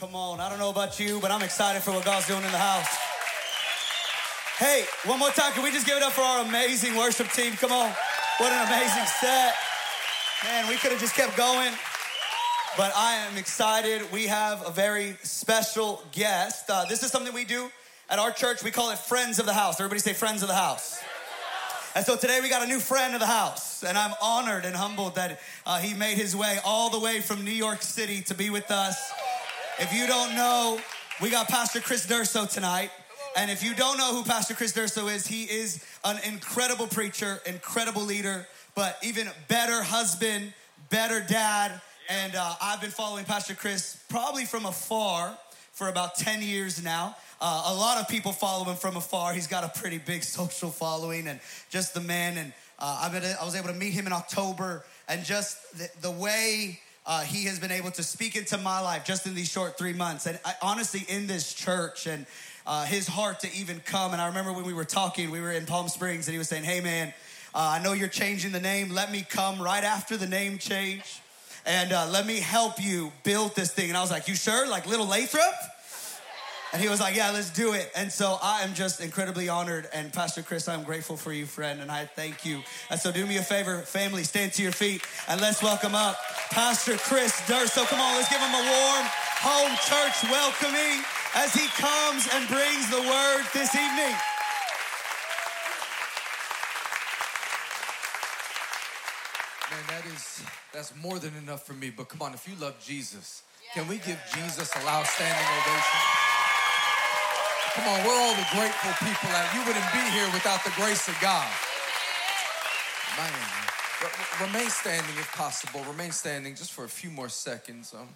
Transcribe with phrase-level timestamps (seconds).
[0.00, 2.52] Come on, I don't know about you, but I'm excited for what God's doing in
[2.52, 2.86] the house.
[4.56, 7.54] Hey, one more time, can we just give it up for our amazing worship team?
[7.54, 7.90] Come on,
[8.36, 9.56] what an amazing set.
[10.44, 11.72] Man, we could have just kept going,
[12.76, 14.02] but I am excited.
[14.12, 16.70] We have a very special guest.
[16.70, 17.68] Uh, this is something we do
[18.08, 18.62] at our church.
[18.62, 19.80] We call it Friends of the House.
[19.80, 21.02] Everybody say Friends of the House.
[21.96, 24.76] And so today we got a new friend of the house, and I'm honored and
[24.76, 28.34] humbled that uh, he made his way all the way from New York City to
[28.34, 29.12] be with us.
[29.80, 30.80] If you don't know,
[31.22, 32.90] we got Pastor Chris Durso tonight.
[33.36, 37.38] And if you don't know who Pastor Chris Durso is, he is an incredible preacher,
[37.46, 40.52] incredible leader, but even better husband,
[40.90, 41.80] better dad.
[42.08, 45.38] And uh, I've been following Pastor Chris probably from afar
[45.70, 47.14] for about 10 years now.
[47.40, 49.32] Uh, a lot of people follow him from afar.
[49.32, 51.38] He's got a pretty big social following and
[51.70, 52.36] just the man.
[52.36, 56.80] And uh, I, was able to meet him in October and just the, the way
[57.08, 59.94] uh, he has been able to speak into my life just in these short three
[59.94, 60.26] months.
[60.26, 62.26] And I, honestly, in this church and
[62.66, 64.12] uh, his heart to even come.
[64.12, 66.50] And I remember when we were talking, we were in Palm Springs and he was
[66.50, 67.14] saying, Hey man,
[67.54, 68.90] uh, I know you're changing the name.
[68.90, 71.22] Let me come right after the name change
[71.64, 73.88] and uh, let me help you build this thing.
[73.88, 74.68] And I was like, You sure?
[74.68, 75.54] Like little Lathrop?
[76.72, 77.90] And he was like, Yeah, let's do it.
[77.96, 79.88] And so I am just incredibly honored.
[79.92, 82.62] And Pastor Chris, I'm grateful for you, friend, and I thank you.
[82.90, 86.18] And so do me a favor, family, stand to your feet and let's welcome up
[86.50, 87.68] Pastor Chris Durso.
[87.68, 89.06] So come on, let's give him a warm
[89.40, 94.14] home church welcoming as he comes and brings the word this evening.
[99.70, 101.90] Man, that is that's more than enough for me.
[101.90, 103.42] But come on, if you love Jesus,
[103.74, 106.17] can we give Jesus a loud standing ovation?
[107.78, 111.06] Come on, we're all the grateful people that you wouldn't be here without the grace
[111.06, 111.46] of God.
[113.16, 113.32] Man,
[114.40, 115.84] remain standing if possible.
[115.84, 117.94] Remain standing just for a few more seconds.
[117.94, 118.08] Um,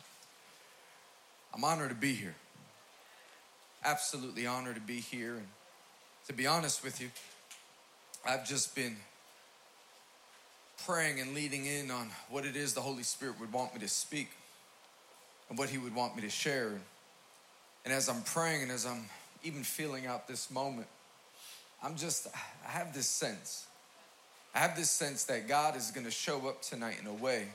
[1.54, 2.34] I'm honored to be here.
[3.84, 5.34] Absolutely honored to be here.
[5.34, 5.46] And
[6.26, 7.10] to be honest with you,
[8.26, 8.96] I've just been
[10.84, 13.88] praying and leading in on what it is the Holy Spirit would want me to
[13.88, 14.30] speak
[15.48, 16.72] and what He would want me to share.
[17.84, 19.08] And as I'm praying and as I'm
[19.42, 20.88] even feeling out this moment,
[21.82, 22.28] I'm just,
[22.66, 23.66] I have this sense.
[24.54, 27.48] I have this sense that God is going to show up tonight in a way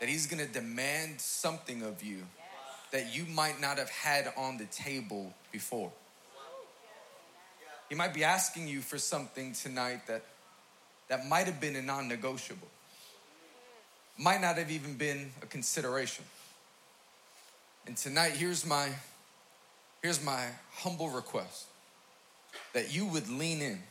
[0.00, 2.22] that He's going to demand something of you
[2.92, 5.90] that you might not have had on the table before.
[7.88, 10.24] He might be asking you for something tonight that,
[11.08, 12.68] that might have been a non negotiable,
[14.18, 16.24] might not have even been a consideration.
[17.86, 18.88] And tonight, here's my
[20.02, 21.66] Here's my humble request
[22.74, 23.82] that you would lean in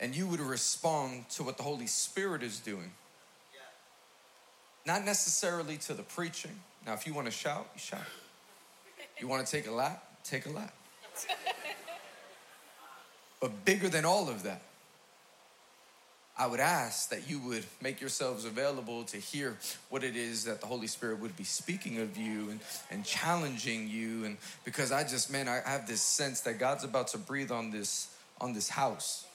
[0.00, 2.92] and you would respond to what the Holy Spirit is doing.
[4.86, 6.58] Not necessarily to the preaching.
[6.86, 8.00] Now, if you want to shout, you shout.
[9.20, 10.02] You want to take a lap?
[10.24, 10.74] Take a lap.
[13.40, 14.62] But bigger than all of that,
[16.38, 19.56] I would ask that you would make yourselves available to hear
[19.90, 22.60] what it is that the Holy Spirit would be speaking of you and,
[22.90, 24.24] and challenging you.
[24.24, 27.72] And because I just, man, I have this sense that God's about to breathe on
[27.72, 29.26] this, on this house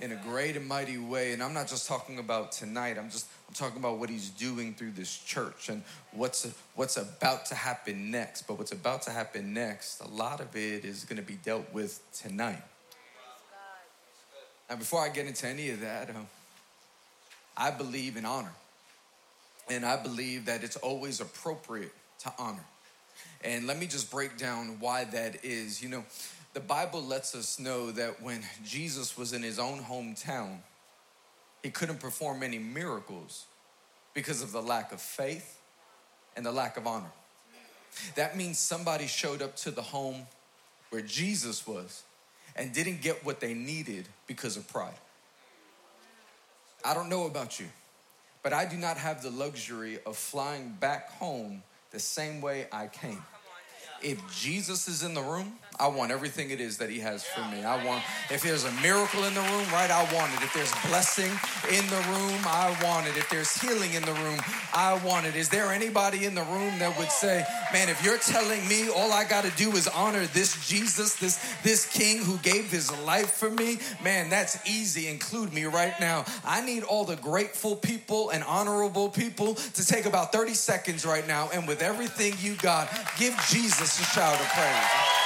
[0.00, 1.32] in a great and mighty way.
[1.32, 2.98] And I'm not just talking about tonight.
[2.98, 7.46] I'm just I'm talking about what he's doing through this church and what's what's about
[7.46, 8.42] to happen next.
[8.42, 11.72] But what's about to happen next, a lot of it is going to be dealt
[11.72, 12.62] with tonight.
[14.70, 16.28] Now, before I get into any of that, um,
[17.56, 18.52] I believe in honor.
[19.68, 22.64] And I believe that it's always appropriate to honor.
[23.42, 25.82] And let me just break down why that is.
[25.82, 26.04] You know,
[26.54, 30.58] the Bible lets us know that when Jesus was in his own hometown,
[31.64, 33.46] he couldn't perform any miracles
[34.14, 35.58] because of the lack of faith
[36.36, 37.10] and the lack of honor.
[38.14, 40.26] That means somebody showed up to the home
[40.90, 42.04] where Jesus was
[42.56, 44.94] and didn't get what they needed because of pride.
[46.84, 47.66] I don't know about you,
[48.42, 52.86] but I do not have the luxury of flying back home the same way I
[52.86, 53.22] came.
[54.02, 57.40] If Jesus is in the room, I want everything it is that He has for
[57.48, 57.64] me.
[57.64, 60.42] I want, if there's a miracle in the room, right, I want it.
[60.42, 61.32] If there's blessing
[61.72, 63.16] in the room, I want it.
[63.16, 64.38] If there's healing in the room,
[64.74, 65.36] I want it.
[65.36, 69.10] Is there anybody in the room that would say, man, if you're telling me all
[69.10, 73.32] I got to do is honor this Jesus, this, this King who gave His life
[73.32, 75.08] for me, man, that's easy.
[75.08, 76.26] Include me right now.
[76.44, 81.26] I need all the grateful people and honorable people to take about 30 seconds right
[81.26, 85.19] now and with everything you got, give Jesus a shout of praise.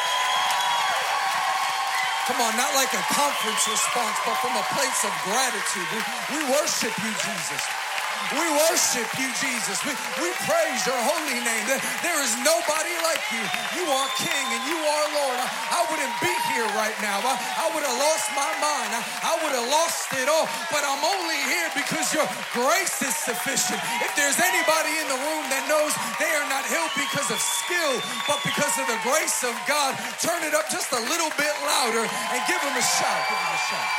[2.27, 5.89] Come on, not like a conference response, but from a place of gratitude.
[5.93, 7.84] We, we worship you, Jesus.
[8.33, 9.79] We worship you, Jesus.
[9.85, 11.65] We, we praise your holy name.
[12.03, 13.45] There is nobody like you.
[13.79, 15.39] You are King and you are Lord.
[15.39, 17.21] I, I wouldn't be here right now.
[17.23, 18.91] I, I would have lost my mind.
[18.97, 20.49] I, I would have lost it all.
[20.73, 22.27] But I'm only here because your
[22.57, 23.79] grace is sufficient.
[24.03, 27.95] If there's anybody in the room that knows they are not healed because of skill,
[28.27, 32.03] but because of the grace of God, turn it up just a little bit louder
[32.03, 33.23] and give them a shout.
[33.31, 33.91] Give them a shout.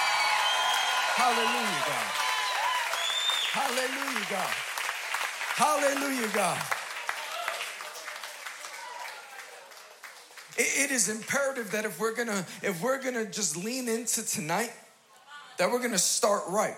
[1.15, 2.24] Hallelujah, God.
[3.55, 4.53] Hallelujah, God.
[5.55, 6.61] Hallelujah, God.
[10.57, 14.73] It is imperative that if we're gonna if we're gonna just lean into tonight,
[15.57, 16.75] that we're gonna start right.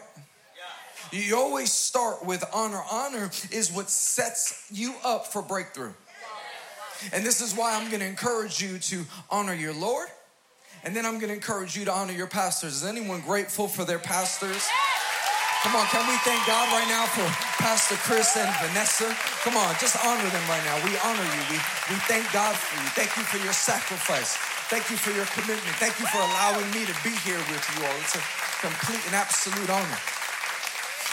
[1.11, 2.83] You always start with honor.
[2.91, 5.93] Honor is what sets you up for breakthrough.
[7.11, 10.09] And this is why I'm gonna encourage you to honor your Lord,
[10.83, 12.75] and then I'm gonna encourage you to honor your pastors.
[12.75, 14.63] Is anyone grateful for their pastors?
[15.67, 17.27] Come on, can we thank God right now for
[17.59, 19.11] Pastor Chris and Vanessa?
[19.43, 20.79] Come on, just honor them right now.
[20.79, 21.43] We honor you.
[21.51, 21.59] We,
[21.91, 22.87] we thank God for you.
[22.95, 24.37] Thank you for your sacrifice.
[24.71, 25.75] Thank you for your commitment.
[25.75, 27.91] Thank you for allowing me to be here with you all.
[27.99, 28.23] It's a
[28.63, 29.99] complete and absolute honor.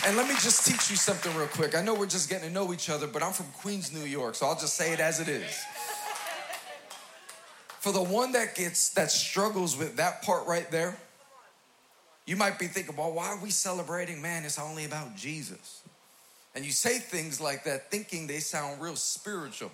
[0.07, 1.75] And let me just teach you something real quick.
[1.75, 4.37] I know we're just getting to know each other, but I'm from Queens, New York,
[4.37, 5.51] so I'll just say it as it is.
[7.81, 10.97] For the one that gets that struggles with that part right there,
[12.27, 14.23] you might be thinking, well, why are we celebrating?
[14.23, 15.83] Man, it's only about Jesus.
[16.55, 19.71] And you say things like that thinking they sound real spiritual.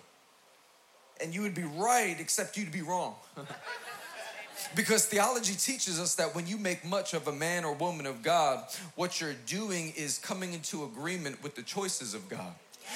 [1.22, 3.14] And you would be right, except you'd be wrong.
[4.74, 8.22] because theology teaches us that when you make much of a man or woman of
[8.22, 8.64] God,
[8.94, 12.54] what you're doing is coming into agreement with the choices of God.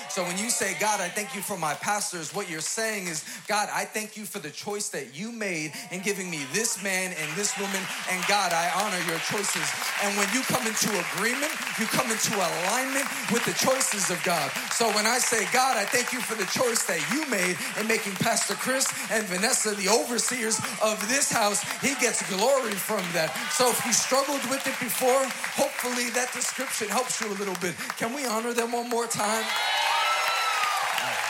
[0.09, 3.25] So when you say, God, I thank you for my pastors, what you're saying is,
[3.49, 7.15] God, I thank you for the choice that you made in giving me this man
[7.19, 7.81] and this woman.
[8.11, 9.67] And God, I honor your choices.
[10.03, 14.51] And when you come into agreement, you come into alignment with the choices of God.
[14.71, 17.87] So when I say, God, I thank you for the choice that you made in
[17.87, 23.35] making Pastor Chris and Vanessa the overseers of this house, he gets glory from that.
[23.51, 25.25] So if you struggled with it before,
[25.59, 27.75] hopefully that description helps you a little bit.
[27.97, 29.45] Can we honor them one more time?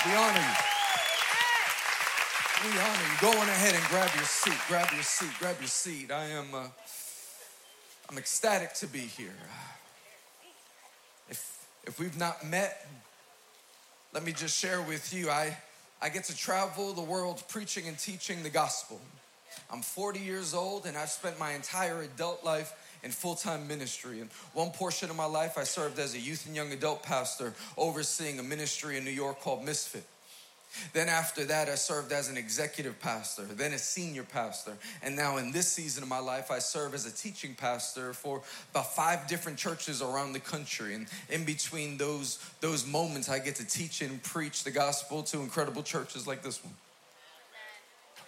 [0.07, 0.55] We honor you.
[2.63, 3.19] We honor you.
[3.23, 4.59] Go on ahead and grab your seat.
[4.69, 5.31] Grab your seat.
[5.39, 6.11] Grab your seat.
[6.11, 6.55] I am.
[6.55, 6.67] Uh,
[8.11, 9.33] I'm ecstatic to be here.
[11.31, 12.87] If if we've not met,
[14.13, 15.31] let me just share with you.
[15.31, 15.57] I
[16.03, 19.01] I get to travel the world preaching and teaching the gospel.
[19.71, 22.75] I'm 40 years old and I've spent my entire adult life
[23.05, 24.21] in full time ministry.
[24.21, 27.55] And one portion of my life, I served as a youth and young adult pastor,
[27.77, 30.05] overseeing a ministry in New York called Misfit.
[30.93, 34.73] Then after that, I served as an executive pastor, then a senior pastor.
[35.03, 38.43] And now in this season of my life, I serve as a teaching pastor for
[38.73, 40.95] about five different churches around the country.
[40.95, 45.41] And in between those, those moments, I get to teach and preach the gospel to
[45.41, 46.75] incredible churches like this one.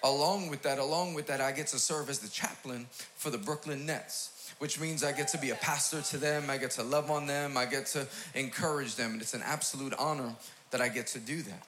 [0.05, 2.87] Along with that, along with that, I get to serve as the chaplain
[3.17, 6.57] for the Brooklyn Nets which means I get to be a pastor to them, I
[6.57, 10.35] get to love on them, I get to encourage them, and it's an absolute honor
[10.71, 11.67] that I get to do that.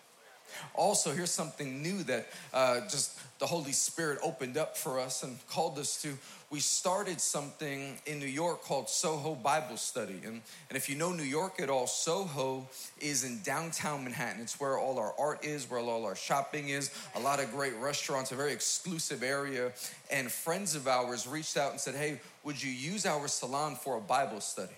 [0.74, 5.36] Also, here's something new that uh, just the Holy Spirit opened up for us and
[5.48, 6.16] called us to.
[6.50, 10.20] We started something in New York called Soho Bible Study.
[10.24, 10.40] And,
[10.70, 12.66] and if you know New York at all, Soho
[13.00, 14.40] is in downtown Manhattan.
[14.40, 17.76] It's where all our art is, where all our shopping is, a lot of great
[17.76, 19.72] restaurants, a very exclusive area.
[20.10, 23.98] And friends of ours reached out and said, Hey, would you use our salon for
[23.98, 24.72] a Bible study?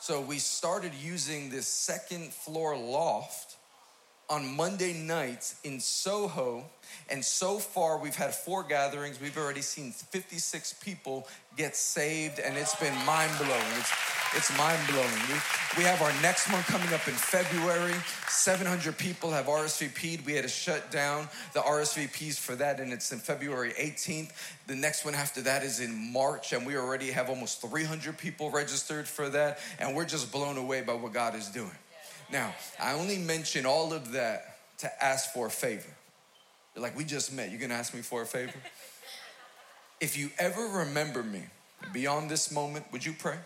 [0.00, 3.47] So we started using this second floor loft
[4.30, 6.64] on Monday nights in Soho.
[7.10, 9.20] And so far, we've had four gatherings.
[9.20, 13.64] We've already seen 56 people get saved, and it's been mind blowing.
[13.78, 13.92] It's,
[14.34, 15.10] it's mind blowing.
[15.28, 17.94] We, we have our next one coming up in February.
[18.28, 20.26] 700 people have RSVP'd.
[20.26, 24.32] We had to shut down the RSVPs for that, and it's in February 18th.
[24.66, 28.50] The next one after that is in March, and we already have almost 300 people
[28.50, 31.70] registered for that, and we're just blown away by what God is doing.
[32.30, 35.88] Now, I only mention all of that to ask for a favor.
[36.74, 37.50] You're like, we just met.
[37.50, 38.52] You're gonna ask me for a favor?
[40.00, 41.42] if you ever remember me
[41.92, 43.38] beyond this moment, would you pray?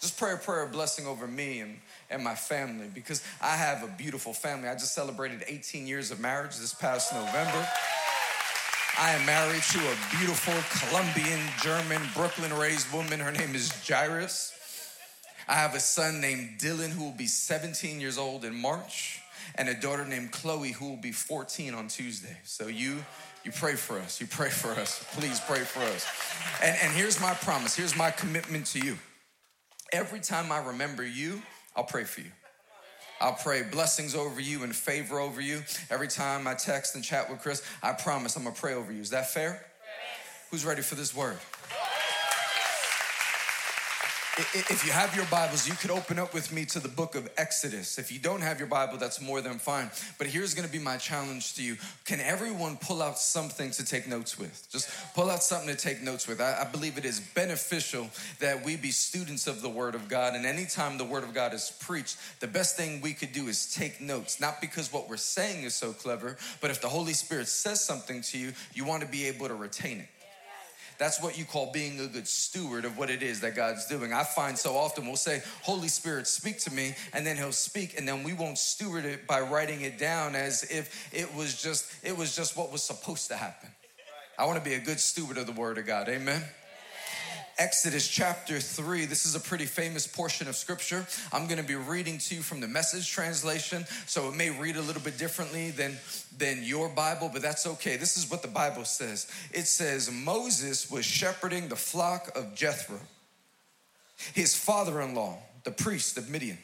[0.00, 1.78] Just pray a prayer of blessing over me and,
[2.10, 4.68] and my family because I have a beautiful family.
[4.68, 7.68] I just celebrated 18 years of marriage this past November.
[8.98, 13.20] I am married to a beautiful Colombian, German, Brooklyn raised woman.
[13.20, 14.52] Her name is Jairus.
[15.52, 19.20] I have a son named Dylan who will be 17 years old in March,
[19.56, 22.38] and a daughter named Chloe who will be 14 on Tuesday.
[22.42, 23.04] So you
[23.44, 24.18] you pray for us.
[24.18, 25.04] You pray for us.
[25.12, 26.06] Please pray for us.
[26.62, 27.76] And, and here's my promise.
[27.76, 28.96] Here's my commitment to you.
[29.92, 31.42] Every time I remember you,
[31.76, 32.30] I'll pray for you.
[33.20, 35.64] I'll pray blessings over you and favor over you.
[35.90, 39.02] Every time I text and chat with Chris, I promise I'm gonna pray over you.
[39.02, 39.50] Is that fair?
[39.50, 40.48] Yes.
[40.50, 41.36] Who's ready for this word?
[44.54, 47.30] If you have your Bibles, you could open up with me to the book of
[47.36, 47.98] Exodus.
[47.98, 49.90] If you don't have your Bible, that's more than fine.
[50.18, 51.76] But here's gonna be my challenge to you.
[52.04, 54.66] Can everyone pull out something to take notes with?
[54.70, 56.40] Just pull out something to take notes with.
[56.40, 58.08] I, believe it is beneficial
[58.40, 60.34] that we be students of the Word of God.
[60.34, 63.72] And anytime the Word of God is preached, the best thing we could do is
[63.72, 64.40] take notes.
[64.40, 68.22] Not because what we're saying is so clever, but if the Holy Spirit says something
[68.22, 70.08] to you, you wanna be able to retain it.
[70.98, 74.12] That's what you call being a good steward of what it is that God's doing.
[74.12, 77.98] I find so often we'll say, Holy Spirit, speak to me, and then he'll speak,
[77.98, 81.86] and then we won't steward it by writing it down as if it was just,
[82.02, 83.70] it was just what was supposed to happen.
[84.38, 86.08] I want to be a good steward of the word of God.
[86.08, 86.42] Amen.
[87.58, 89.04] Exodus chapter 3.
[89.04, 91.06] This is a pretty famous portion of scripture.
[91.32, 94.76] I'm going to be reading to you from the message translation, so it may read
[94.76, 95.98] a little bit differently than,
[96.38, 97.96] than your Bible, but that's okay.
[97.96, 103.00] This is what the Bible says it says, Moses was shepherding the flock of Jethro,
[104.34, 106.58] his father in law, the priest of Midian.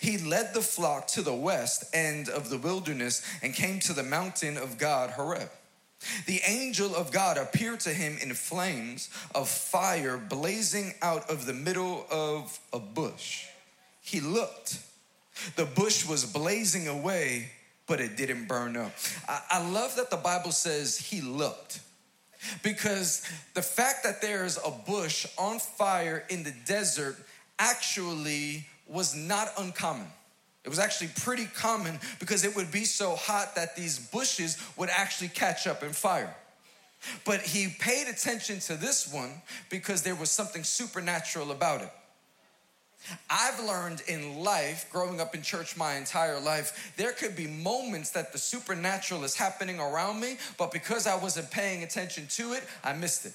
[0.00, 4.02] He led the flock to the west end of the wilderness and came to the
[4.02, 5.50] mountain of God, Horeb.
[6.26, 11.52] The angel of God appeared to him in flames of fire blazing out of the
[11.52, 13.46] middle of a bush.
[14.02, 14.78] He looked.
[15.56, 17.50] The bush was blazing away,
[17.86, 18.92] but it didn't burn up.
[19.28, 21.80] I, love that the Bible says he looked.
[22.62, 23.22] Because
[23.54, 27.16] the fact that there's a bush on fire in the desert
[27.58, 30.08] actually was not uncommon.
[30.64, 34.90] It was actually pretty common because it would be so hot that these bushes would
[34.90, 36.34] actually catch up in fire.
[37.24, 41.90] But he paid attention to this one because there was something supernatural about it.
[43.28, 48.10] I've learned in life, growing up in church my entire life, there could be moments
[48.10, 52.62] that the supernatural is happening around me, but because I wasn't paying attention to it,
[52.84, 53.32] I missed it.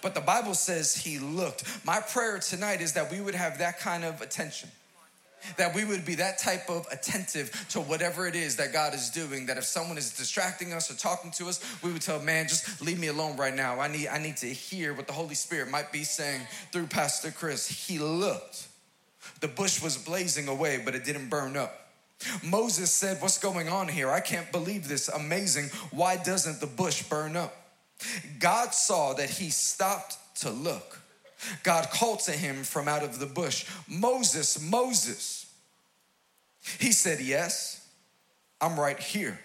[0.00, 1.64] But the Bible says he looked.
[1.84, 4.70] My prayer tonight is that we would have that kind of attention
[5.56, 9.10] that we would be that type of attentive to whatever it is that God is
[9.10, 9.46] doing.
[9.46, 12.82] That if someone is distracting us or talking to us, we would tell, man, just
[12.82, 13.80] leave me alone right now.
[13.80, 17.30] I need, I need to hear what the Holy Spirit might be saying through Pastor
[17.30, 17.68] Chris.
[17.68, 18.68] He looked.
[19.40, 21.78] The bush was blazing away, but it didn't burn up.
[22.42, 24.10] Moses said, What's going on here?
[24.10, 25.08] I can't believe this.
[25.08, 25.66] Amazing.
[25.90, 27.56] Why doesn't the bush burn up?
[28.38, 31.01] God saw that he stopped to look.
[31.62, 35.46] God called to him from out of the bush, Moses, Moses.
[36.78, 37.86] He said, Yes,
[38.60, 39.38] I'm right here.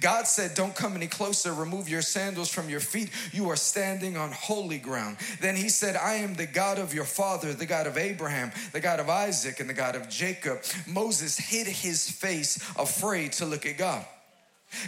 [0.00, 1.52] God said, Don't come any closer.
[1.52, 3.10] Remove your sandals from your feet.
[3.32, 5.16] You are standing on holy ground.
[5.40, 8.80] Then he said, I am the God of your father, the God of Abraham, the
[8.80, 10.60] God of Isaac, and the God of Jacob.
[10.86, 14.04] Moses hid his face, afraid to look at God.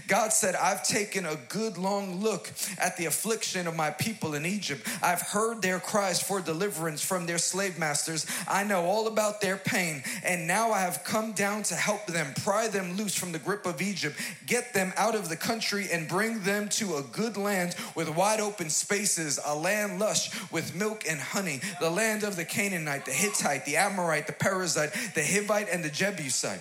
[0.07, 4.47] God said, I've taken a good long look at the affliction of my people in
[4.47, 4.87] Egypt.
[5.03, 8.27] I've heard their cries for deliverance from their slave masters.
[8.47, 10.03] I know all about their pain.
[10.25, 13.67] And now I have come down to help them, pry them loose from the grip
[13.67, 17.75] of Egypt, get them out of the country, and bring them to a good land
[17.95, 22.45] with wide open spaces, a land lush with milk and honey, the land of the
[22.45, 26.61] Canaanite, the Hittite, the Amorite, the Perizzite, the Hivite, and the Jebusite.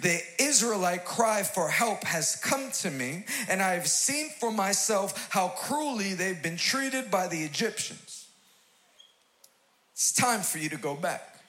[0.00, 5.28] The Israelite cry for help has come to me, and I have seen for myself
[5.30, 8.28] how cruelly they've been treated by the Egyptians.
[9.92, 11.40] It's time for you to go back.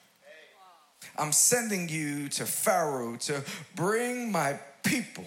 [1.16, 3.44] I'm sending you to Pharaoh to
[3.74, 5.24] bring my people,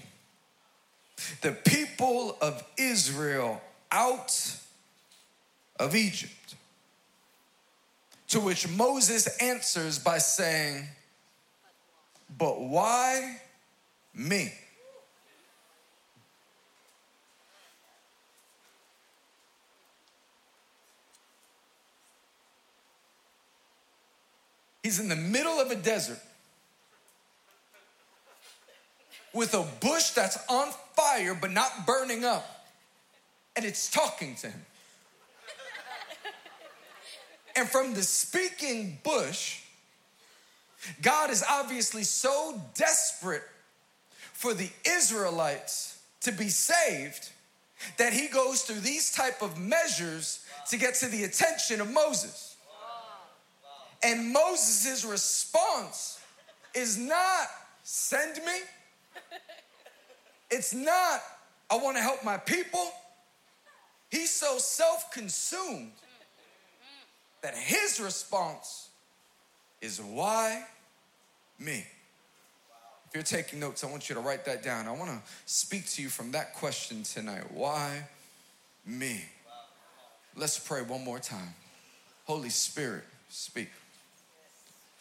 [1.42, 4.58] the people of Israel, out
[5.80, 6.56] of Egypt.
[8.30, 10.88] To which Moses answers by saying,
[12.38, 13.38] but why
[14.14, 14.54] me?
[24.84, 26.20] He's in the middle of a desert
[29.34, 32.66] with a bush that's on fire but not burning up,
[33.56, 34.66] and it's talking to him.
[37.56, 39.61] And from the speaking bush,
[41.02, 43.44] God is obviously so desperate
[44.34, 47.30] for the Israelites to be saved
[47.98, 52.56] that he goes through these type of measures to get to the attention of Moses.
[54.04, 56.20] And Moses' response
[56.74, 57.48] is not
[57.84, 58.60] send me.
[60.50, 61.22] It's not
[61.72, 62.92] I want to help my people.
[64.10, 65.94] He's so self-consumed
[67.42, 68.90] that his response
[69.82, 70.64] is why
[71.60, 71.86] me?
[73.08, 74.88] If you're taking notes, I want you to write that down.
[74.88, 77.52] I want to speak to you from that question tonight.
[77.52, 78.04] Why
[78.86, 79.22] me?
[80.36, 81.54] Let's pray one more time.
[82.26, 83.70] Holy Spirit, speak.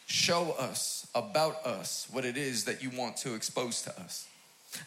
[0.07, 4.27] Show us about us what it is that you want to expose to us.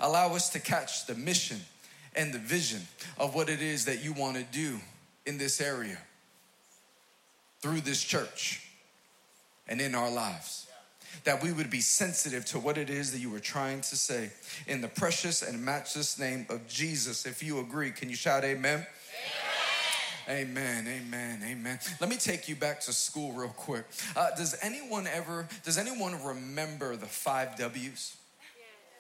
[0.00, 1.60] Allow us to catch the mission
[2.14, 2.82] and the vision
[3.18, 4.78] of what it is that you want to do
[5.24, 5.98] in this area
[7.60, 8.63] through this church
[9.68, 10.66] and in our lives.
[11.24, 14.30] That we would be sensitive to what it is that you were trying to say.
[14.66, 17.24] In the precious and matchless name of Jesus.
[17.24, 18.86] If you agree, can you shout amen?
[20.28, 21.78] Amen, amen, amen.
[22.00, 23.84] Let me take you back to school real quick.
[24.16, 28.16] Uh, does anyone ever, does anyone remember the five W's?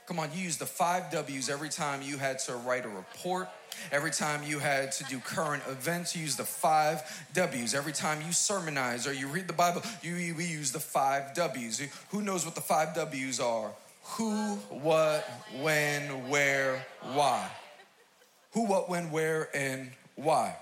[0.06, 3.48] Come on, you use the five W's every time you had to write a report,
[3.92, 7.02] every time you had to do current events, you use the five
[7.32, 7.74] W's.
[7.74, 11.80] Every time you sermonize or you read the Bible, you, we use the five W's.
[12.10, 13.70] Who knows what the five W's are?
[14.16, 15.28] Who, what,
[15.60, 17.50] when, where, why.
[18.52, 20.56] Who, what, when, where, and why.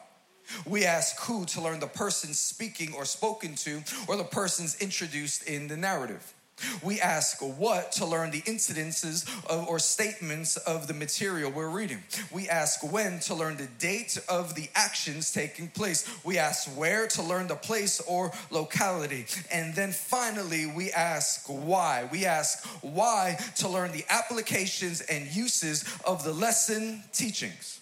[0.66, 5.44] We ask who to learn the person speaking or spoken to, or the person's introduced
[5.48, 6.34] in the narrative.
[6.82, 12.02] We ask what to learn the incidences of, or statements of the material we're reading.
[12.30, 16.08] We ask when to learn the date of the actions taking place.
[16.24, 19.26] We ask where to learn the place or locality.
[19.50, 22.08] And then finally, we ask why.
[22.10, 27.80] We ask why to learn the applications and uses of the lesson teachings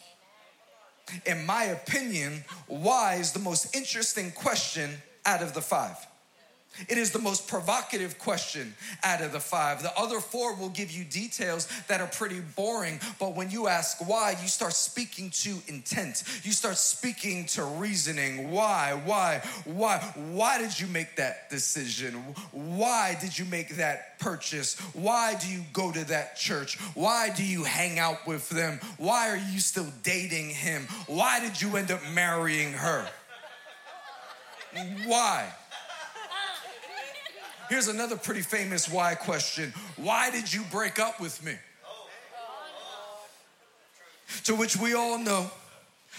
[1.27, 4.91] in my opinion, why is the most interesting question
[5.27, 5.97] out of the five.
[6.89, 9.83] It is the most provocative question out of the five.
[9.83, 14.07] The other four will give you details that are pretty boring, but when you ask
[14.09, 16.23] why, you start speaking to intent.
[16.43, 18.51] You start speaking to reasoning.
[18.51, 19.01] Why?
[19.05, 19.43] Why?
[19.65, 19.99] Why?
[20.15, 22.15] Why did you make that decision?
[22.53, 24.79] Why did you make that purchase?
[24.95, 26.79] Why do you go to that church?
[26.95, 28.81] Why do you hang out with them?
[28.97, 30.87] Why are you still dating him?
[31.09, 33.09] Why did you end up marrying her?
[35.07, 35.53] Why?
[37.71, 41.55] Here's another pretty famous why question Why did you break up with me?
[44.45, 45.49] To which we all know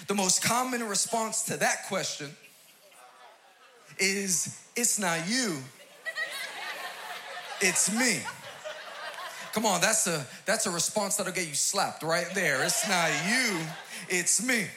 [0.07, 2.31] the most common response to that question
[3.99, 5.57] is It's not you,
[7.59, 8.21] it's me.
[9.51, 12.63] Come on, that's a that's a response that'll get you slapped right there.
[12.63, 13.59] It's not you,
[14.07, 14.67] it's me.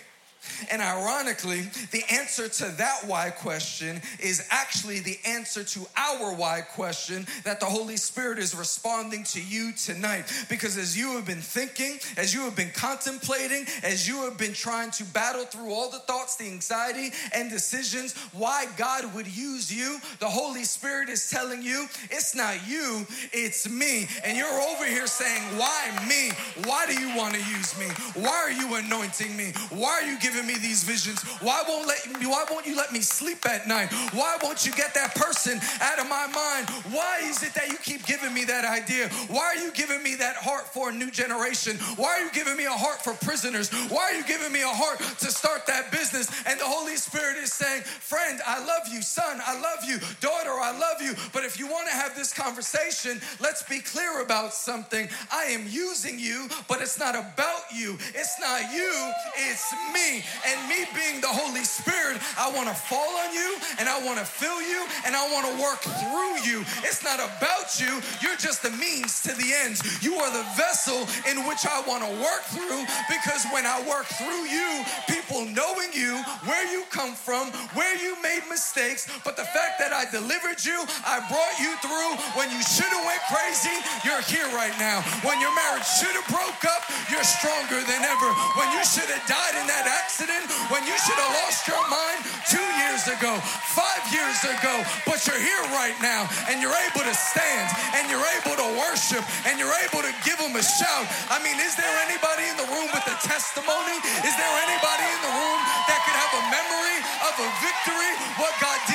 [0.71, 6.61] And ironically, the answer to that why question is actually the answer to our why
[6.61, 10.25] question that the Holy Spirit is responding to you tonight.
[10.49, 14.53] Because as you have been thinking, as you have been contemplating, as you have been
[14.53, 19.73] trying to battle through all the thoughts, the anxiety, and decisions, why God would use
[19.73, 24.07] you, the Holy Spirit is telling you it's not you, it's me.
[24.25, 26.31] And you're over here saying, Why me?
[26.65, 27.87] Why do you want to use me?
[28.21, 29.53] Why are you anointing me?
[29.71, 31.23] Why are you giving giving me these visions?
[31.41, 33.93] Why won't let me, why won't you let me sleep at night?
[34.13, 36.69] Why won't you get that person out of my mind?
[36.93, 39.09] Why is it that you keep giving me that idea?
[39.29, 41.77] Why are you giving me that heart for a new generation?
[41.97, 43.71] Why are you giving me a heart for prisoners?
[43.91, 46.29] Why are you giving me a heart to start that business?
[46.47, 50.51] And the Holy Spirit is saying, friend, I love you, son, I love you, daughter,
[50.51, 51.15] I love you.
[51.33, 55.09] But if you want to have this conversation, let's be clear about something.
[55.31, 57.95] I am using you, but it's not about you.
[58.15, 60.24] It's not you, it's me.
[60.47, 64.19] And me being the Holy Spirit, I want to fall on you and I want
[64.19, 66.65] to fill you and I want to work through you.
[66.87, 69.83] It's not about you, you're just the means to the ends.
[70.03, 74.07] You are the vessel in which I want to work through because when I work
[74.17, 76.17] through you, people knowing you,
[76.49, 80.81] where you come from, where you made mistakes, but the fact that I delivered you,
[81.05, 85.03] I brought you through when you should have went crazy, you're here right now.
[85.27, 88.31] When your marriage should have broke up, you're stronger than ever.
[88.57, 91.83] When you should have died in that accident, accident when you should have lost your
[91.91, 93.35] mind two years ago,
[93.75, 94.71] five years ago,
[95.03, 97.67] but you're here right now and you're able to stand
[97.99, 101.11] and you're able to worship and you're able to give them a shout.
[101.35, 103.99] I mean, is there anybody in the room with a testimony?
[104.23, 108.13] Is there anybody in the room that could have a memory of a victory?
[108.39, 108.94] What God did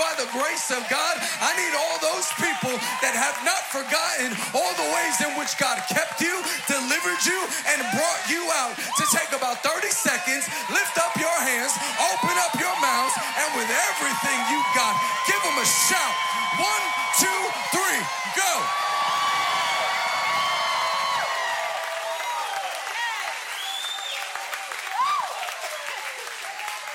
[0.00, 1.14] by the grace of God.
[1.44, 2.72] I need all those people
[3.04, 6.32] that have not forgotten all the ways in which God kept you,
[6.64, 7.36] delivered you,
[7.68, 12.56] and brought you out to take about 30 seconds, lift up your hands, open up
[12.56, 14.96] your mouths, and with everything you've got,
[15.28, 16.16] give them a shout.
[16.56, 16.84] One,
[17.20, 17.40] two,
[17.76, 18.00] three,
[18.40, 18.52] go.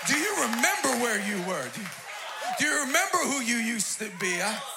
[0.09, 1.69] Do you remember where you were?
[2.57, 4.39] Do you remember who you used to be?
[4.39, 4.74] Huh?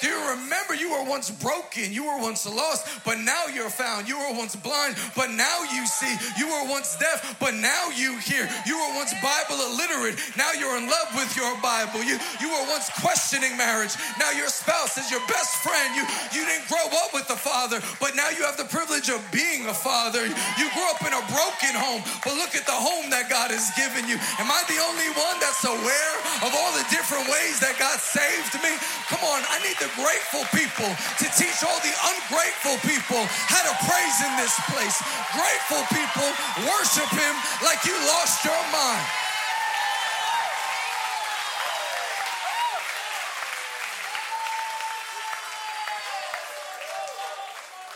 [0.00, 1.92] Do you remember you were once broken?
[1.92, 4.08] You were once lost, but now you're found.
[4.08, 6.12] You were once blind, but now you see.
[6.38, 8.48] You were once deaf, but now you hear.
[8.66, 10.18] You were once Bible illiterate.
[10.36, 12.02] Now you're in love with your Bible.
[12.04, 13.94] You, you were once questioning marriage.
[14.18, 15.94] Now your spouse is your best friend.
[15.96, 19.20] You, you didn't grow up with the father, but now you have the privilege of
[19.32, 20.26] being a father.
[20.26, 23.72] You grew up in a broken home, but look at the home that God has
[23.78, 24.20] given you.
[24.38, 28.54] Am I the only one that's aware of all the different ways that God saved
[28.60, 28.72] me?
[29.08, 33.74] Come on, I need the grateful people to teach all the ungrateful people how to
[33.86, 34.98] praise in this place.
[35.36, 36.28] Grateful people
[36.66, 39.06] worship Him like you lost your mind.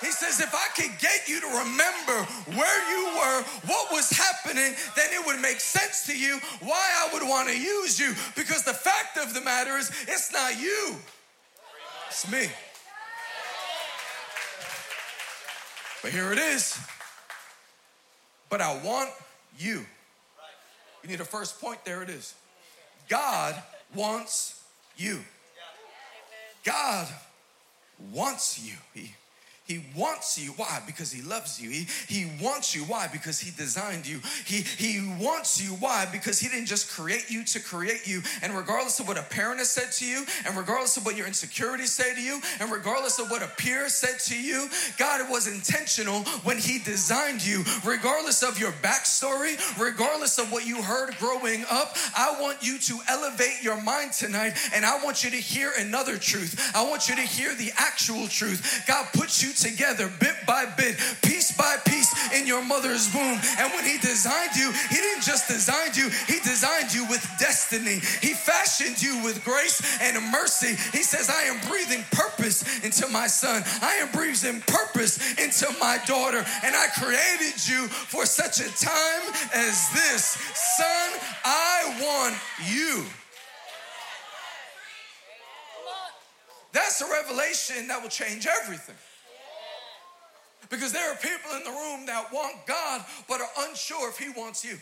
[0.00, 2.24] He says, if I could get you to remember
[2.56, 7.12] where you were, what was happening, then it would make sense to you why I
[7.12, 8.14] would want to use you.
[8.34, 10.96] Because the fact of the matter is, it's not you,
[12.10, 12.48] it's me.
[16.02, 16.76] But here it is.
[18.48, 19.10] But I want
[19.56, 19.86] you.
[21.02, 22.34] You need a first point, there it is.
[23.08, 23.54] God
[23.94, 24.60] wants
[24.96, 25.20] you.
[26.64, 27.06] God
[28.12, 28.74] wants you.
[28.92, 29.14] He
[29.70, 30.50] he wants you.
[30.56, 30.82] Why?
[30.84, 31.70] Because he loves you.
[31.70, 32.82] He, he wants you.
[32.82, 33.06] Why?
[33.06, 34.18] Because he designed you.
[34.44, 35.70] He, he wants you.
[35.76, 36.08] Why?
[36.10, 38.20] Because he didn't just create you to create you.
[38.42, 41.28] And regardless of what a parent has said to you, and regardless of what your
[41.28, 45.46] insecurities say to you, and regardless of what a peer said to you, God was
[45.46, 47.62] intentional when he designed you.
[47.84, 52.98] Regardless of your backstory, regardless of what you heard growing up, I want you to
[53.08, 56.72] elevate your mind tonight, and I want you to hear another truth.
[56.74, 58.82] I want you to hear the actual truth.
[58.88, 63.38] God puts you together bit by bit, piece by piece in your mother's womb.
[63.58, 68.00] And when He designed you, He didn't just design you, He designed you with destiny.
[68.20, 70.74] He fashioned you with grace and mercy.
[70.96, 75.98] He says, I am breathing purpose into my son, I am breathing purpose into my
[76.06, 76.44] daughter.
[76.64, 79.22] And I created you for such a time
[79.54, 80.24] as this.
[80.54, 82.36] Son, I want
[82.68, 83.04] you.
[86.72, 88.94] That's a revelation that will change everything.
[90.70, 94.30] Because there are people in the room that want God but are unsure if He
[94.30, 94.78] wants you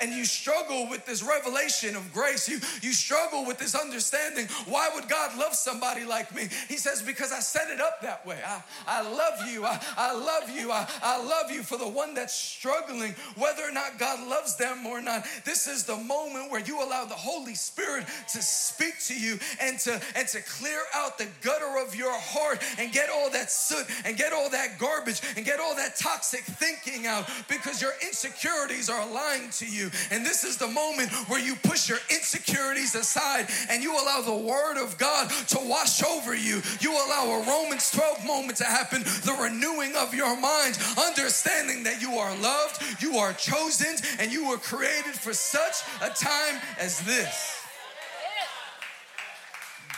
[0.00, 4.46] and you struggle with this revelation of grace, you, you struggle with this understanding.
[4.66, 6.48] Why would God love somebody like me?
[6.68, 8.38] He says, Because I set it up that way.
[8.46, 9.64] I, I love you.
[9.64, 10.70] I, I love you.
[10.72, 14.86] I, I love you for the one that's struggling, whether or not God loves them
[14.86, 15.26] or not.
[15.44, 19.78] This is the moment where you allow the Holy Spirit to speak to you and
[19.80, 23.86] to, and to clear out the gutter of your heart and get all that soot
[24.04, 28.88] and get all that garbage and get all that toxic thinking out because your insecurities
[28.88, 29.90] are lying to you you.
[30.10, 34.36] And this is the moment where you push your insecurities aside and you allow the
[34.36, 36.62] word of God to wash over you.
[36.80, 42.00] You allow a Romans 12 moment to happen, the renewing of your mind, understanding that
[42.00, 47.00] you are loved, you are chosen, and you were created for such a time as
[47.02, 47.62] this.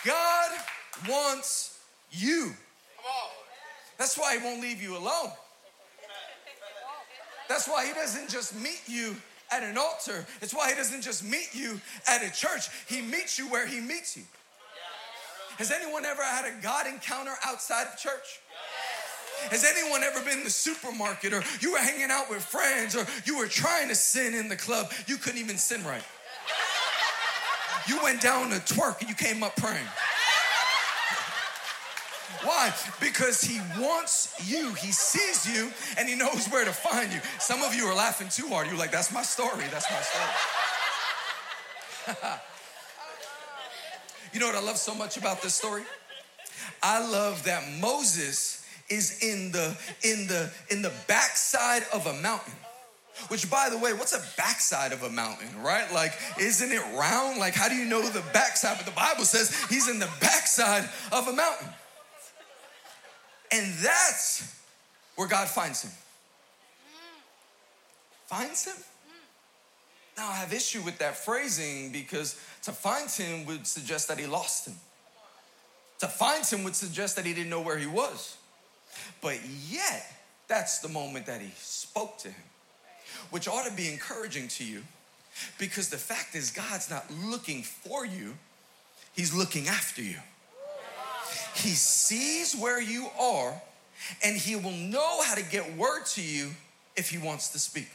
[0.04, 0.50] God
[1.08, 1.78] wants
[2.10, 2.52] you.
[3.98, 5.30] That's why he won't leave you alone.
[7.48, 9.16] That's why he doesn't just meet you
[9.50, 10.26] at an altar.
[10.40, 13.80] It's why he doesn't just meet you at a church, he meets you where he
[13.80, 14.24] meets you.
[15.58, 18.40] Has anyone ever had a God encounter outside of church?
[19.50, 23.06] Has anyone ever been in the supermarket or you were hanging out with friends or
[23.24, 24.92] you were trying to sin in the club?
[25.06, 26.02] You couldn't even sin right.
[27.88, 29.86] You went down to twerk and you came up praying.
[32.42, 32.72] Why?
[33.00, 34.72] Because he wants you.
[34.74, 37.20] He sees you and he knows where to find you.
[37.38, 38.68] Some of you are laughing too hard.
[38.68, 39.64] You're like, that's my story.
[39.70, 40.28] That's my story.
[44.32, 45.82] you know what I love so much about this story?
[46.82, 52.54] I love that Moses is in the in the in the backside of a mountain.
[53.26, 55.92] Which, by the way, what's a backside of a mountain, right?
[55.92, 57.40] Like, isn't it round?
[57.40, 58.76] Like, how do you know the backside?
[58.76, 61.68] But the Bible says he's in the backside of a mountain.
[63.52, 64.54] And that's
[65.16, 65.90] where God finds him.
[68.26, 68.76] Finds him?
[70.16, 74.26] Now, I have issue with that phrasing because to find him would suggest that he
[74.26, 74.74] lost him.
[76.00, 78.36] To find him would suggest that he didn't know where he was.
[79.22, 80.12] But yet,
[80.48, 82.42] that's the moment that he spoke to him,
[83.30, 84.82] which ought to be encouraging to you
[85.58, 88.34] because the fact is, God's not looking for you,
[89.14, 90.16] he's looking after you.
[91.58, 93.60] He sees where you are
[94.22, 96.50] and he will know how to get word to you
[96.96, 97.88] if he wants to speak.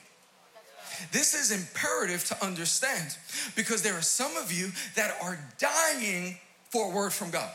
[1.12, 3.18] This is imperative to understand
[3.56, 6.38] because there are some of you that are dying
[6.70, 7.50] for a word from God.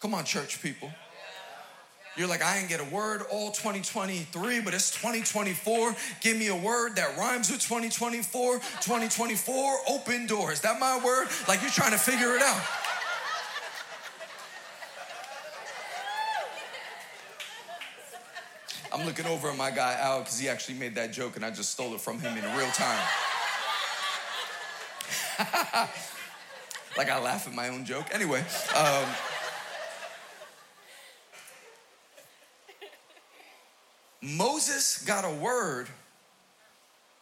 [0.00, 0.90] Come on, church people.
[2.16, 5.94] You're like, I ain't get a word all 2023, but it's 2024.
[6.20, 8.58] Give me a word that rhymes with 2024.
[8.58, 10.60] 2024, open doors.
[10.62, 11.28] That my word?
[11.46, 12.60] Like you're trying to figure it out.
[19.00, 21.50] I'm looking over at my guy Al because he actually made that joke and I
[21.50, 23.02] just stole it from him in real time.
[26.98, 28.08] like I laugh at my own joke.
[28.12, 28.44] Anyway,
[28.76, 29.08] um,
[34.20, 35.88] Moses got a word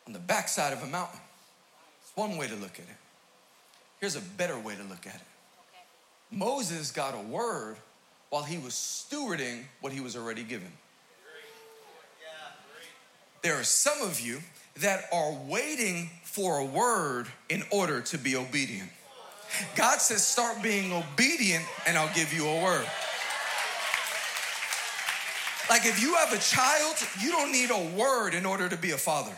[0.08, 1.20] on the backside of a mountain.
[2.02, 2.96] It's one way to look at it.
[4.00, 5.20] Here's a better way to look at it.
[6.32, 7.76] Moses got a word
[8.30, 10.72] while he was stewarding what he was already given.
[13.42, 14.40] There are some of you
[14.80, 18.90] that are waiting for a word in order to be obedient.
[19.76, 22.86] God says, start being obedient and I'll give you a word.
[25.70, 28.92] Like if you have a child, you don't need a word in order to be
[28.92, 29.34] a father.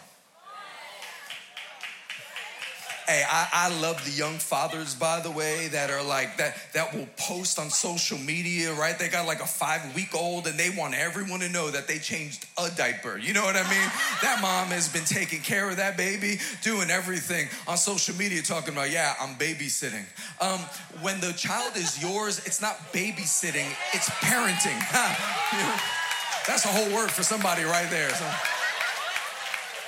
[3.10, 6.94] Hey, I, I, love the young fathers, by the way, that are like that that
[6.94, 8.96] will post on social media, right?
[8.96, 11.98] They got like a five week old and they want everyone to know that they
[11.98, 13.18] changed a diaper.
[13.18, 13.90] You know what I mean?
[14.22, 18.74] that mom has been taking care of that baby, doing everything on social media, talking
[18.74, 20.06] about, yeah, I'm babysitting.
[20.40, 20.60] Um,
[21.02, 24.78] when the child is yours, it's not babysitting, it's parenting.
[26.46, 28.10] That's a whole word for somebody right there.
[28.10, 28.30] So,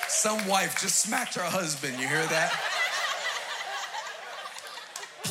[0.09, 2.01] some wife just smacked her husband.
[2.01, 2.53] You hear that?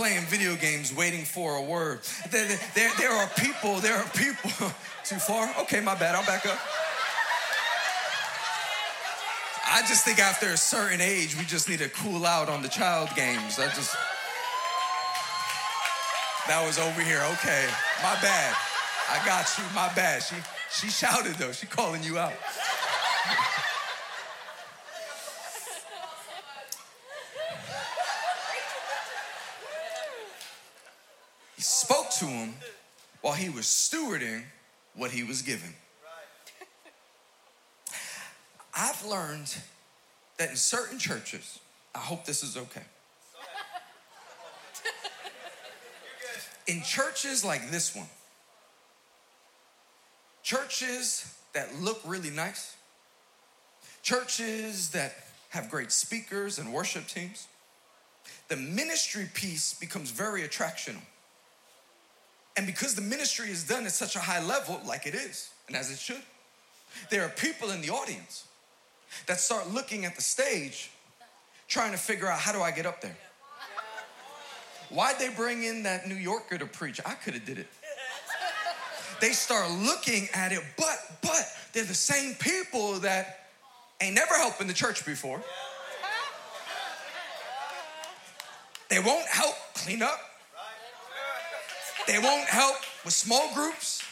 [0.02, 2.00] Playing video games, waiting for a word.
[2.32, 4.50] There, there, there are people, there are people.
[5.04, 5.54] Too far?
[5.62, 6.16] Okay, my bad.
[6.16, 6.58] I'll back up.
[9.68, 12.68] I just think after a certain age, we just need to cool out on the
[12.68, 13.60] child games.
[13.60, 13.96] I just.
[16.48, 17.22] That was over here.
[17.34, 17.68] Okay,
[18.02, 18.56] my bad.
[19.08, 19.64] I got you.
[19.76, 20.24] My bad.
[20.24, 20.36] She
[20.72, 21.52] she shouted though.
[21.52, 22.34] She calling you out.
[31.62, 32.56] He spoke to him
[33.21, 34.41] while he was stewarding
[34.95, 35.76] what he was given.
[38.76, 39.56] I've learned
[40.39, 41.60] that in certain churches,
[41.93, 42.82] I hope this is okay.
[46.65, 48.10] In churches like this one,
[50.41, 52.76] churches that look really nice,
[54.02, 55.13] churches that
[55.50, 57.47] have great speakers and worship teams,
[58.47, 61.04] the ministry piece becomes very attractional.
[62.58, 65.76] And because the ministry is done at such a high level, like it is, and
[65.76, 66.22] as it should,
[67.10, 68.46] there are people in the audience
[69.28, 70.92] that start looking at the stage
[71.68, 73.18] trying to figure out how do I get up there?
[74.90, 77.00] Why'd they bring in that New Yorker to preach?
[77.06, 77.68] I could have did it.
[79.22, 83.48] They start looking at it, but but they're the same people that
[84.02, 85.42] ain't never helped in the church before.
[88.90, 90.20] They won't help clean up.
[92.08, 94.04] They won't help with small groups.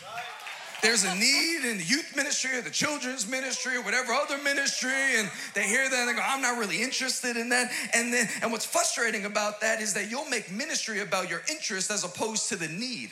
[0.82, 5.17] There's a need in the youth ministry or the children's ministry or whatever other ministry,
[5.17, 7.69] and they hear that and they go, I'm not really interested in that.
[7.93, 11.91] And then, and what's frustrating about that is that you'll make ministry about your interest
[11.91, 13.12] as opposed to the need.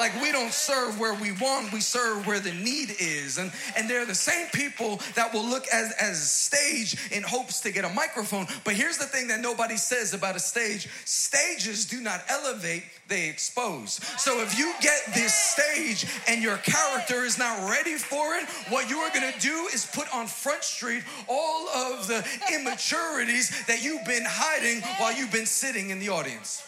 [0.00, 3.36] Like we don't serve where we want, we serve where the need is.
[3.36, 7.70] And, and they're the same people that will look as, as stage in hopes to
[7.70, 8.46] get a microphone.
[8.64, 13.28] But here's the thing that nobody says about a stage stages do not elevate, they
[13.28, 14.00] expose.
[14.16, 18.88] So if you get this stage and your character is not ready for it, what
[18.88, 24.06] you are gonna do is put on Front Street all of the immaturities that you've
[24.06, 26.62] been hiding while you've been sitting in the audience.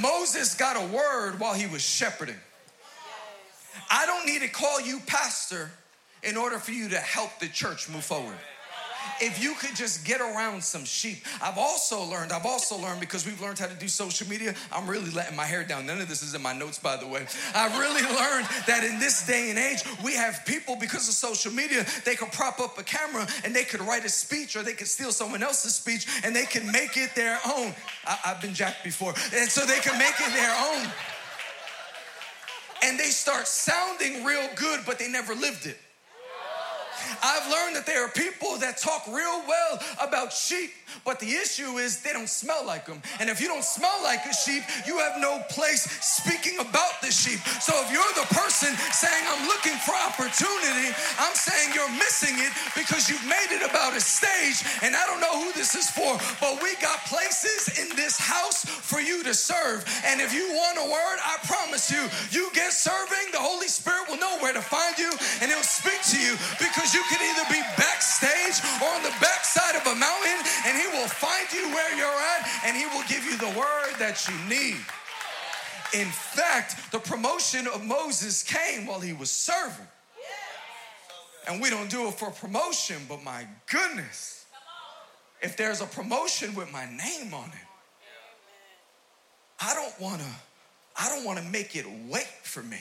[0.00, 2.36] Moses got a word while he was shepherding.
[3.90, 5.70] I don't need to call you pastor
[6.22, 8.36] in order for you to help the church move forward
[9.20, 11.24] if you could just get around some sheep.
[11.42, 14.88] I've also learned, I've also learned because we've learned how to do social media, I'm
[14.88, 15.86] really letting my hair down.
[15.86, 17.26] None of this is in my notes, by the way.
[17.54, 21.52] I've really learned that in this day and age, we have people because of social
[21.52, 24.72] media, they can prop up a camera and they could write a speech or they
[24.72, 27.74] could steal someone else's speech and they can make it their own.
[28.06, 29.14] I, have been jacked before.
[29.34, 30.90] And so they can make it their own.
[32.84, 35.78] And they start sounding real good, but they never lived it.
[37.22, 40.70] I've learned that there are people that talk real well about sheep,
[41.04, 43.02] but the issue is they don't smell like them.
[43.20, 47.10] And if you don't smell like a sheep, you have no place speaking about the
[47.10, 47.40] sheep.
[47.60, 52.52] So if you're the person saying, I'm looking for opportunity, I'm saying you're missing it
[52.74, 54.64] because you've made it about a stage.
[54.82, 58.64] And I don't know who this is for, but we got places in this house
[58.64, 59.84] for you to serve.
[60.06, 64.08] And if you want a word, I promise you, you get serving, the Holy Spirit
[64.08, 67.44] will know where to find you and he'll speak to you because you can either
[67.52, 71.92] be backstage or on the backside of a mountain and he will find you where
[71.94, 74.80] you're at and he will give you the word that you need.
[75.92, 79.86] In fact, the promotion of Moses came while he was serving.
[81.46, 84.46] And we don't do it for promotion, but my goodness,
[85.42, 87.68] if there's a promotion with my name on it,
[89.60, 90.28] I don't want to
[90.98, 92.78] I don't want to make it wait for me.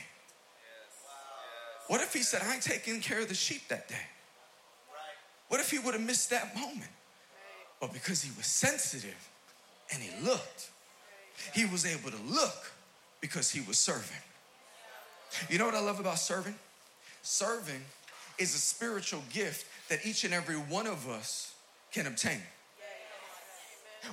[1.87, 3.95] What if he said, I ain't taking care of the sheep that day?
[5.49, 6.89] What if he would have missed that moment?
[7.79, 9.29] But because he was sensitive
[9.93, 10.69] and he looked,
[11.53, 12.71] he was able to look
[13.21, 14.17] because he was serving.
[15.49, 16.55] You know what I love about serving?
[17.21, 17.81] Serving
[18.37, 21.53] is a spiritual gift that each and every one of us
[21.91, 22.41] can obtain.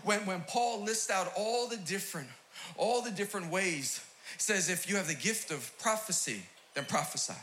[0.04, 2.28] When, when Paul lists out all the different,
[2.76, 4.04] all the different ways,
[4.38, 6.42] says if you have the gift of prophecy,
[6.74, 7.35] then prophesy.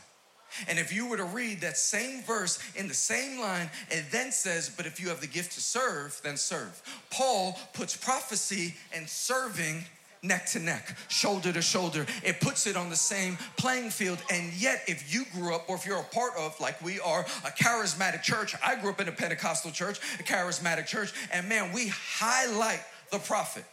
[0.68, 4.32] And if you were to read that same verse in the same line, it then
[4.32, 6.82] says, But if you have the gift to serve, then serve.
[7.10, 9.84] Paul puts prophecy and serving
[10.22, 12.06] neck to neck, shoulder to shoulder.
[12.22, 14.18] It puts it on the same playing field.
[14.30, 17.20] And yet, if you grew up, or if you're a part of, like we are,
[17.20, 21.72] a charismatic church, I grew up in a Pentecostal church, a charismatic church, and man,
[21.72, 23.64] we highlight the prophet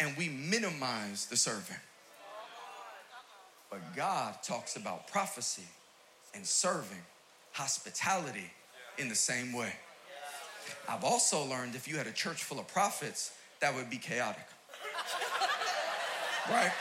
[0.00, 1.80] and we minimize the servant.
[3.76, 5.66] But God talks about prophecy
[6.34, 7.02] and serving,
[7.52, 8.50] hospitality
[8.96, 9.72] in the same way.
[10.88, 14.46] I've also learned if you had a church full of prophets, that would be chaotic.
[16.50, 16.72] right?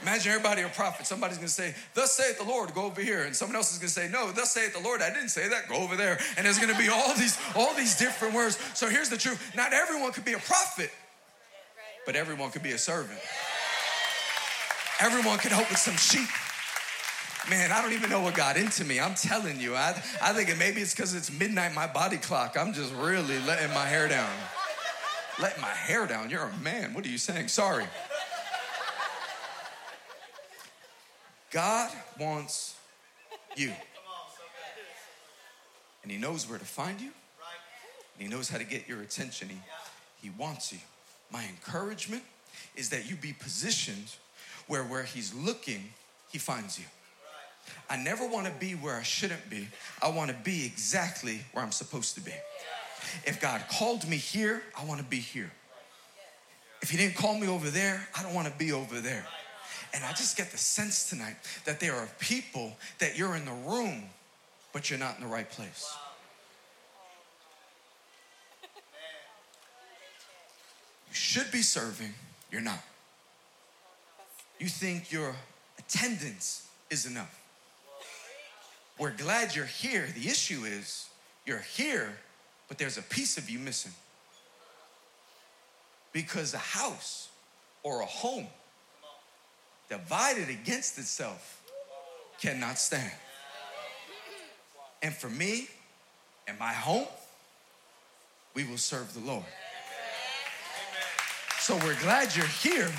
[0.00, 1.06] Imagine everybody a prophet.
[1.06, 3.24] Somebody's gonna say, Thus saith the Lord, go over here.
[3.24, 5.68] And someone else is gonna say, No, thus saith the Lord, I didn't say that,
[5.68, 6.18] go over there.
[6.38, 8.58] And there's gonna be all these, all these different words.
[8.72, 9.54] So here's the truth.
[9.54, 10.90] Not everyone could be a prophet,
[12.06, 13.20] but everyone could be a servant.
[15.00, 16.28] Everyone could help with some sheep.
[17.50, 19.00] Man, I don't even know what got into me.
[19.00, 19.74] I'm telling you.
[19.74, 19.90] I,
[20.22, 22.56] I think maybe it's because it's midnight, my body clock.
[22.58, 24.30] I'm just really letting my hair down.
[25.40, 26.30] Letting my hair down.
[26.30, 26.94] You're a man.
[26.94, 27.48] What are you saying?
[27.48, 27.84] Sorry.
[31.50, 32.76] God wants
[33.56, 33.72] you.
[36.02, 37.10] And He knows where to find you.
[38.18, 39.48] And He knows how to get your attention.
[39.48, 39.58] He,
[40.22, 40.78] he wants you.
[41.30, 42.22] My encouragement
[42.74, 44.14] is that you be positioned
[44.66, 45.92] where where He's looking,
[46.30, 46.84] He finds you.
[47.88, 49.68] I never want to be where I shouldn't be.
[50.02, 52.32] I want to be exactly where I'm supposed to be.
[53.24, 55.50] If God called me here, I want to be here.
[56.82, 59.26] If He didn't call me over there, I don't want to be over there.
[59.94, 63.52] And I just get the sense tonight that there are people that you're in the
[63.52, 64.02] room,
[64.72, 65.94] but you're not in the right place.
[71.08, 72.12] You should be serving,
[72.50, 72.80] you're not.
[74.58, 75.34] You think your
[75.78, 77.40] attendance is enough.
[78.98, 80.06] We're glad you're here.
[80.14, 81.08] The issue is
[81.44, 82.16] you're here,
[82.68, 83.92] but there's a piece of you missing.
[86.12, 87.28] Because a house
[87.82, 88.46] or a home
[89.88, 91.62] divided against itself
[92.40, 93.12] cannot stand.
[95.02, 95.68] And for me
[96.46, 97.06] and my home,
[98.54, 99.44] we will serve the Lord.
[101.58, 102.90] So we're glad you're here,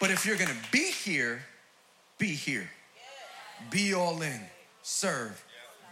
[0.00, 1.42] but if you're gonna be here,
[2.18, 2.68] be here.
[3.70, 4.40] Be all in,
[4.82, 5.44] serve.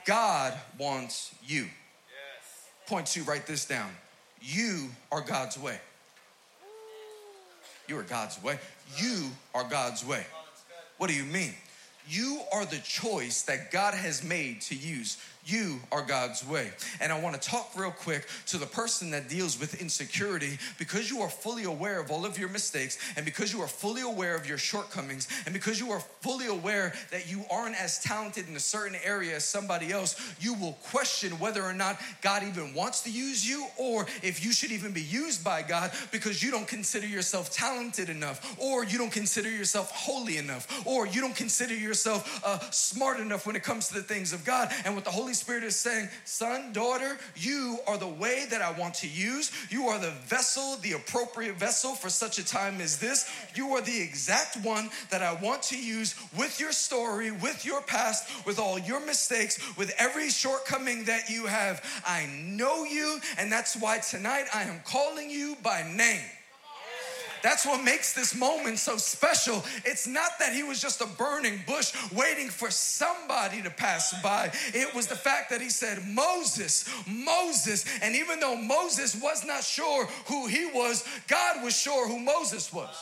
[0.05, 1.67] God wants you.
[2.87, 3.91] Point two, write this down.
[4.41, 5.81] You are God's way.
[7.89, 8.59] You are God's way.
[8.97, 10.25] You are God's way.
[10.99, 11.55] What do you mean?
[12.09, 15.19] You are the choice that God has made to use.
[15.47, 16.73] You are God's way.
[17.01, 21.09] And I want to talk real quick to the person that deals with insecurity because
[21.09, 24.35] you are fully aware of all of your mistakes and because you are fully aware
[24.35, 28.57] of your shortcomings and because you are fully aware that you aren't as talented in
[28.57, 33.03] a certain area as somebody else, you will question whether or not God even wants
[33.03, 36.67] to use you or if you should even be used by God because you don't
[36.67, 41.75] consider yourself talented enough or you don't consider yourself holy enough or you don't consider
[41.75, 44.73] yourself uh, smart enough when it comes to the things of God.
[44.85, 48.73] And what the Holy Spirit is saying, son, daughter, you are the way that I
[48.79, 49.53] want to use.
[49.71, 53.31] You are the vessel, the appropriate vessel for such a time as this.
[53.55, 57.83] You are the exact one that I want to use with your story, with your
[57.83, 61.83] past, with all your mistakes, with every shortcoming that you have.
[62.07, 66.25] I know you, and that's why tonight I am calling you by name.
[67.47, 69.65] That's what makes this moment so special.
[69.85, 74.51] It's not that he was just a burning bush waiting for somebody to pass by.
[74.75, 77.85] It was the fact that he said, Moses, Moses.
[78.03, 82.73] And even though Moses was not sure who he was, God was sure who Moses
[82.73, 83.01] was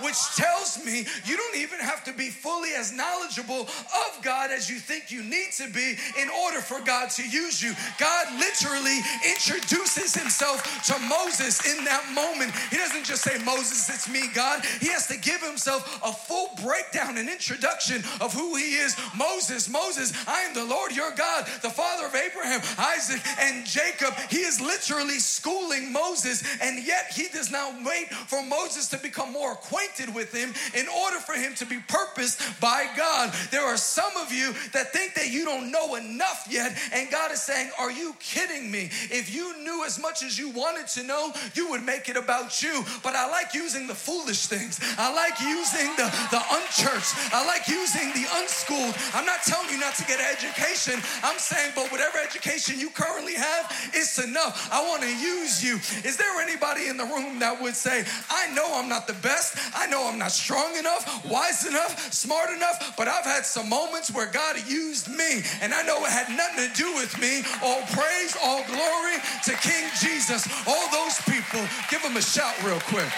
[0.00, 4.68] which tells me you don't even have to be fully as knowledgeable of God as
[4.68, 7.72] you think you need to be in order for God to use you.
[7.98, 12.52] God literally introduces himself to Moses in that moment.
[12.70, 14.64] He doesn't just say, Moses, it's me, God.
[14.80, 18.96] He has to give himself a full breakdown and introduction of who he is.
[19.16, 24.14] Moses, Moses, I am the Lord your God, the father of Abraham, Isaac, and Jacob.
[24.30, 29.32] He is literally schooling Moses, and yet he does not wait for Moses to become
[29.32, 33.32] more acquainted with Him in order for Him to be purposed by God.
[33.50, 37.32] There are some of you that think that you don't know enough yet, and God
[37.32, 38.90] is saying, Are you kidding me?
[39.10, 42.62] If you knew as much as you wanted to know, you would make it about
[42.62, 42.84] you.
[43.02, 47.68] But I like using the foolish things, I like using the, the unchurched, I like
[47.68, 48.94] using the unschooled.
[49.14, 52.90] I'm not telling you not to get an education, I'm saying, but whatever education you
[52.90, 54.68] currently have, it's enough.
[54.72, 55.76] I want to use you.
[56.08, 59.56] Is there anybody in the room that would say, I know I'm not the best,
[59.74, 64.12] I know I'm not strong enough, wise enough, smart enough, but I've had some moments
[64.12, 67.42] where God used me, and I know it had nothing to do with me.
[67.62, 70.48] All praise, all glory to King Jesus.
[70.66, 71.60] All those people,
[71.90, 73.10] give them a shout real quick.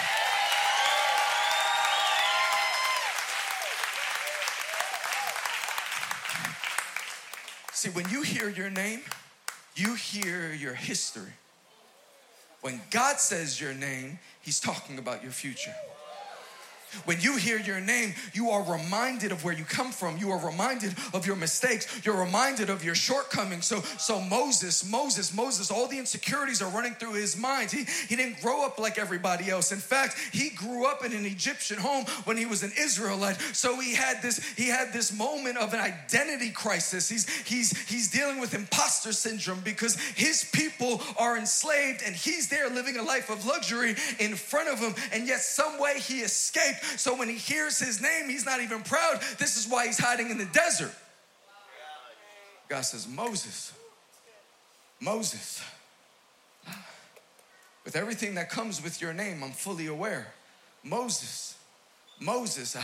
[7.77, 9.01] See, when you hear your name,
[9.75, 11.33] you hear your history.
[12.61, 15.75] When God says your name, He's talking about your future.
[17.05, 20.17] When you hear your name, you are reminded of where you come from.
[20.17, 22.01] You are reminded of your mistakes.
[22.05, 23.65] You're reminded of your shortcomings.
[23.65, 27.71] So, so Moses, Moses, Moses, all the insecurities are running through his mind.
[27.71, 29.71] He, he didn't grow up like everybody else.
[29.71, 33.39] In fact, he grew up in an Egyptian home when he was an Israelite.
[33.53, 37.09] So he had this, he had this moment of an identity crisis.
[37.09, 42.69] He's he's he's dealing with imposter syndrome because his people are enslaved and he's there
[42.69, 46.76] living a life of luxury in front of him, and yet some way he escaped
[46.95, 49.21] so when he hears his name, he's not even proud.
[49.37, 50.93] This is why he's hiding in the desert.
[52.69, 53.73] God says, Moses,
[54.99, 55.63] Moses,
[57.85, 60.33] with everything that comes with your name, I'm fully aware.
[60.83, 61.55] Moses,
[62.19, 62.83] Moses, I,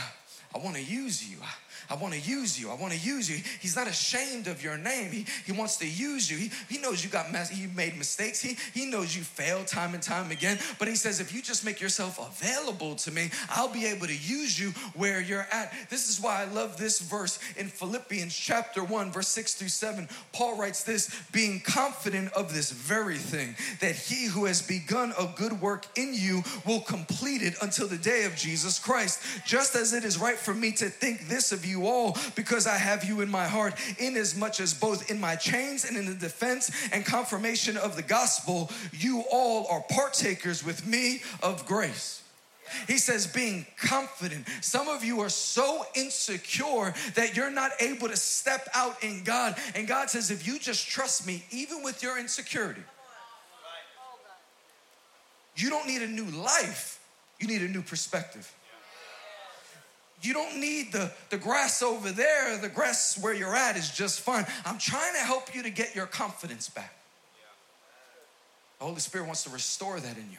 [0.54, 1.36] I want to use you.
[1.42, 1.52] I,
[1.90, 2.70] I want to use you.
[2.70, 3.42] I want to use you.
[3.60, 5.10] He's not ashamed of your name.
[5.10, 6.36] He, he wants to use you.
[6.36, 8.40] He, he knows you got mess, he made mistakes.
[8.40, 10.58] He, he knows you failed time and time again.
[10.78, 14.16] But he says, if you just make yourself available to me, I'll be able to
[14.16, 15.72] use you where you're at.
[15.90, 20.08] This is why I love this verse in Philippians chapter 1, verse 6 through 7.
[20.32, 25.32] Paul writes this being confident of this very thing, that he who has begun a
[25.36, 29.20] good work in you will complete it until the day of Jesus Christ.
[29.46, 32.66] Just as it is right for me to think this of you you all because
[32.66, 36.14] I have you in my heart, inasmuch as both in my chains and in the
[36.14, 42.22] defense and confirmation of the gospel, you all are partakers with me of grace.
[42.86, 44.46] He says, being confident.
[44.60, 49.56] Some of you are so insecure that you're not able to step out in God.
[49.74, 52.82] And God says, if you just trust me, even with your insecurity,
[55.56, 57.00] you don't need a new life,
[57.38, 58.52] you need a new perspective.
[60.24, 62.56] You don't need the, the grass over there.
[62.56, 64.46] The grass where you're at is just fine.
[64.64, 66.94] I'm trying to help you to get your confidence back.
[68.78, 70.38] The Holy Spirit wants to restore that in you.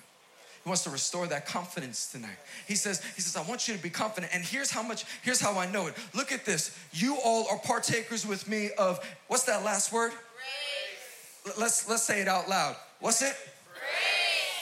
[0.63, 2.37] He wants to restore that confidence tonight.
[2.67, 4.33] He says, He says, I want you to be confident.
[4.33, 5.93] And here's how much, here's how I know it.
[6.15, 6.75] Look at this.
[6.91, 10.11] You all are partakers with me of what's that last word?
[10.11, 11.57] Grace.
[11.59, 12.75] Let's let's say it out loud.
[12.99, 13.35] What's it?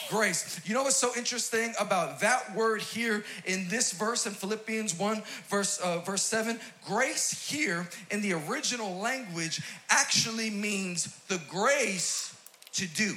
[0.09, 0.59] Grace.
[0.65, 5.23] You know what's so interesting about that word here in this verse in Philippians 1,
[5.47, 6.59] verse, uh, verse 7?
[6.85, 12.35] Grace here in the original language actually means the grace
[12.73, 13.15] to do.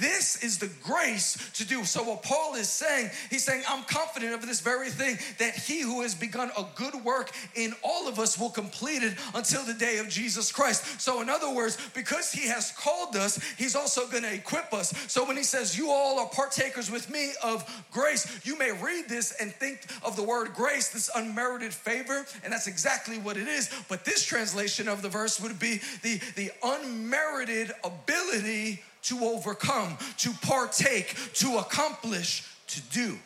[0.00, 1.84] This is the grace to do.
[1.84, 5.82] So, what Paul is saying, he's saying, I'm confident of this very thing that he
[5.82, 9.74] who has begun a good work in all of us will complete it until the
[9.74, 11.00] day of Jesus Christ.
[11.00, 14.96] So, in other words, because he has called us, he's also going to equip us.
[15.06, 19.06] So, when he says, You all are partakers with me of grace, you may read
[19.08, 23.48] this and think of the word grace, this unmerited favor, and that's exactly what it
[23.48, 23.70] is.
[23.88, 30.30] But this translation of the verse would be the, the unmerited ability to overcome, to
[30.42, 33.18] partake, to accomplish, to do.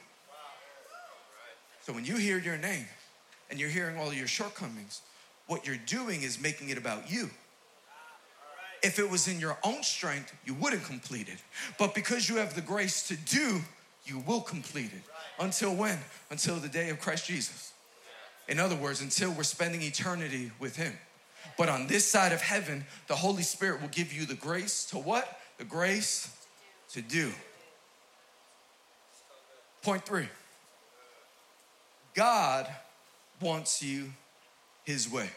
[1.82, 2.86] So when you hear your name
[3.50, 5.02] and you're hearing all your shortcomings,
[5.46, 7.28] what you're doing is making it about you.
[8.82, 11.38] If it was in your own strength, you wouldn't complete it.
[11.78, 13.60] But because you have the grace to do,
[14.04, 15.02] you will complete it.
[15.38, 15.98] Until when?
[16.30, 17.72] Until the day of Christ Jesus.
[18.48, 20.92] In other words, until we're spending eternity with Him.
[21.56, 24.98] But on this side of heaven, the Holy Spirit will give you the grace to
[24.98, 25.40] what?
[25.58, 26.34] The grace
[26.90, 27.30] to do.
[29.82, 30.28] Point three
[32.14, 32.66] God
[33.40, 34.12] wants you
[34.84, 35.28] His way.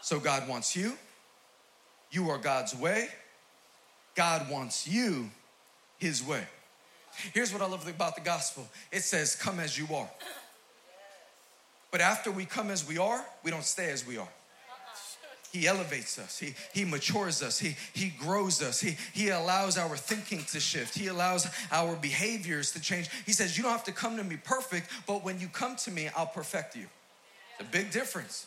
[0.00, 0.94] So God wants you.
[2.10, 3.08] You are God's way.
[4.14, 5.30] God wants you
[5.98, 6.42] His way.
[7.34, 10.08] Here's what I love about the gospel it says, Come as you are.
[11.90, 14.28] But after we come as we are, we don't stay as we are.
[15.52, 16.38] He elevates us.
[16.38, 17.58] He, he matures us.
[17.58, 18.80] He, he grows us.
[18.80, 20.96] He, he allows our thinking to shift.
[20.96, 23.08] He allows our behaviors to change.
[23.24, 25.90] He says, You don't have to come to me perfect, but when you come to
[25.90, 26.86] me, I'll perfect you.
[27.58, 28.46] It's a big difference.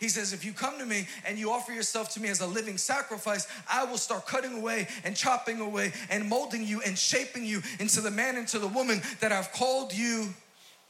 [0.00, 2.46] He says, If you come to me and you offer yourself to me as a
[2.46, 7.44] living sacrifice, I will start cutting away and chopping away and molding you and shaping
[7.44, 10.30] you into the man, into the woman that I've called you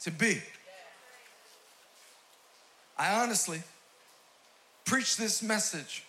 [0.01, 0.41] to be.
[2.97, 3.61] I honestly
[4.85, 6.05] preached this message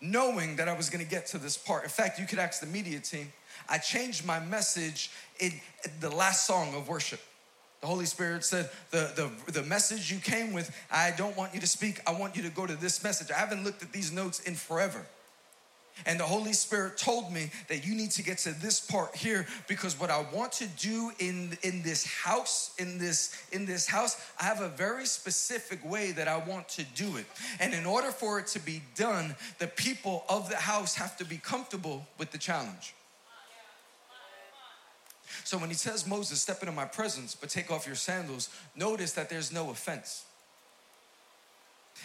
[0.00, 1.84] knowing that I was gonna get to this part.
[1.84, 3.32] In fact, you could ask the media team.
[3.68, 5.52] I changed my message in
[6.00, 7.20] the last song of worship.
[7.80, 11.60] The Holy Spirit said, the, the, the message you came with, I don't want you
[11.60, 12.00] to speak.
[12.06, 13.30] I want you to go to this message.
[13.30, 15.06] I haven't looked at these notes in forever.
[16.06, 19.46] And the Holy Spirit told me that you need to get to this part here
[19.66, 24.20] because what I want to do in, in this house, in this, in this house,
[24.40, 27.26] I have a very specific way that I want to do it.
[27.58, 31.24] And in order for it to be done, the people of the house have to
[31.24, 32.94] be comfortable with the challenge.
[35.44, 39.12] So when he says, Moses, step into my presence, but take off your sandals, notice
[39.12, 40.24] that there's no offense.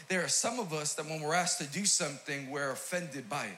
[0.07, 3.45] There are some of us that when we're asked to do something, we're offended by
[3.45, 3.57] it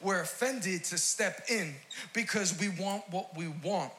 [0.00, 1.74] we're offended to step in
[2.12, 3.92] because we want what we want.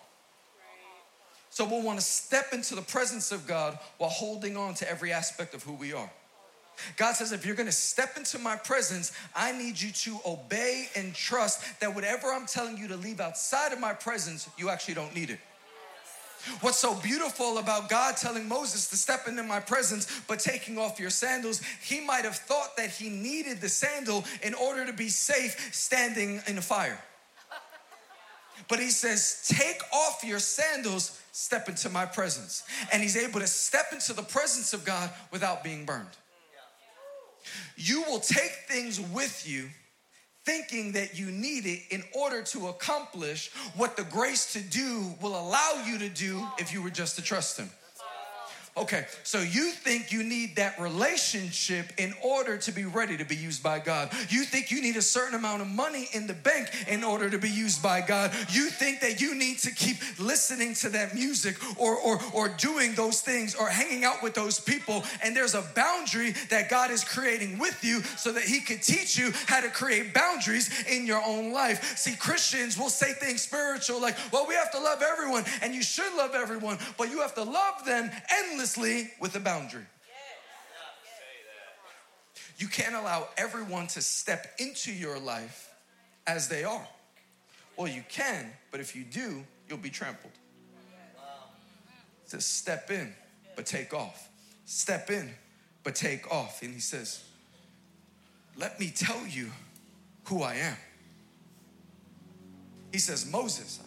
[1.49, 5.13] So we'll want to step into the presence of God while holding on to every
[5.13, 6.09] aspect of who we are.
[6.97, 11.13] God says, if you're gonna step into my presence, I need you to obey and
[11.13, 15.13] trust that whatever I'm telling you to leave outside of my presence, you actually don't
[15.13, 15.39] need it.
[16.62, 21.00] What's so beautiful about God telling Moses to step into my presence, but taking off
[21.00, 25.10] your sandals, he might have thought that he needed the sandal in order to be
[25.10, 27.00] safe standing in the fire.
[28.68, 32.64] But he says, Take off your sandals, step into my presence.
[32.91, 36.08] And he's able to step into the presence of God without being burned.
[37.76, 39.70] You will take things with you
[40.46, 45.39] thinking that you need it in order to accomplish what the grace to do will
[45.39, 47.70] allow you to do if you were just to trust Him.
[48.76, 53.36] Okay, so you think you need that relationship in order to be ready to be
[53.36, 54.11] used by God.
[54.30, 57.38] You think you need a certain amount of money in the bank in order to
[57.38, 58.32] be used by God.
[58.49, 62.95] You think that you need to keep listening to that music or, or, or doing
[62.95, 65.03] those things or hanging out with those people.
[65.24, 69.19] And there's a boundary that God is creating with you so that He could teach
[69.19, 71.95] you how to create boundaries in your own life.
[71.95, 75.84] See, Christians will say things spiritual like, well, we have to love everyone and you
[75.84, 78.62] should love everyone, but you have to love them endlessly
[79.20, 79.86] with a boundary.
[82.57, 85.70] You can't allow everyone to step into your life
[86.28, 86.88] as they are.
[87.76, 90.32] Well, you can, but if you do, you'll be trampled.
[92.26, 93.14] Says, step in,
[93.55, 94.30] but take off.
[94.66, 95.30] Step in,
[95.84, 96.61] but take off.
[96.61, 97.24] And he says,
[98.57, 99.49] Let me tell you
[100.26, 100.78] who I am.
[102.91, 103.80] He says, Moses,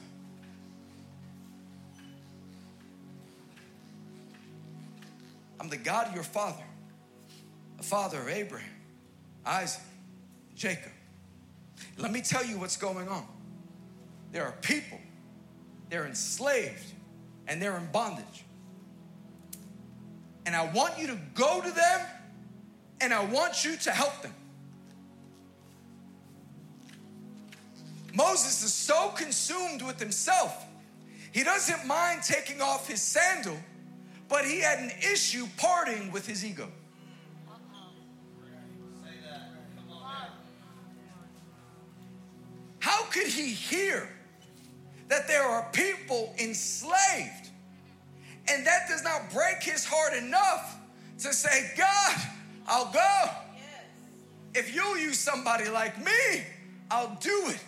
[5.60, 6.62] I'm the God of your father,
[7.76, 8.68] the father of Abraham,
[9.44, 9.82] Isaac,
[10.54, 10.92] Jacob.
[11.98, 13.26] Let me tell you what's going on.
[14.32, 14.98] There are people,
[15.88, 16.92] they're enslaved
[17.46, 18.44] and they're in bondage.
[20.44, 22.00] And I want you to go to them
[23.00, 24.34] and I want you to help them.
[28.14, 30.64] Moses is so consumed with himself,
[31.32, 33.58] he doesn't mind taking off his sandal
[34.28, 36.68] but he had an issue parting with his ego.
[42.80, 44.08] How could he hear
[45.08, 47.50] that there are people enslaved
[48.48, 50.78] and that does not break his heart enough
[51.18, 52.16] to say, God,
[52.66, 53.30] I'll go.
[54.54, 56.42] If you'll use somebody like me,
[56.90, 57.62] I'll do it.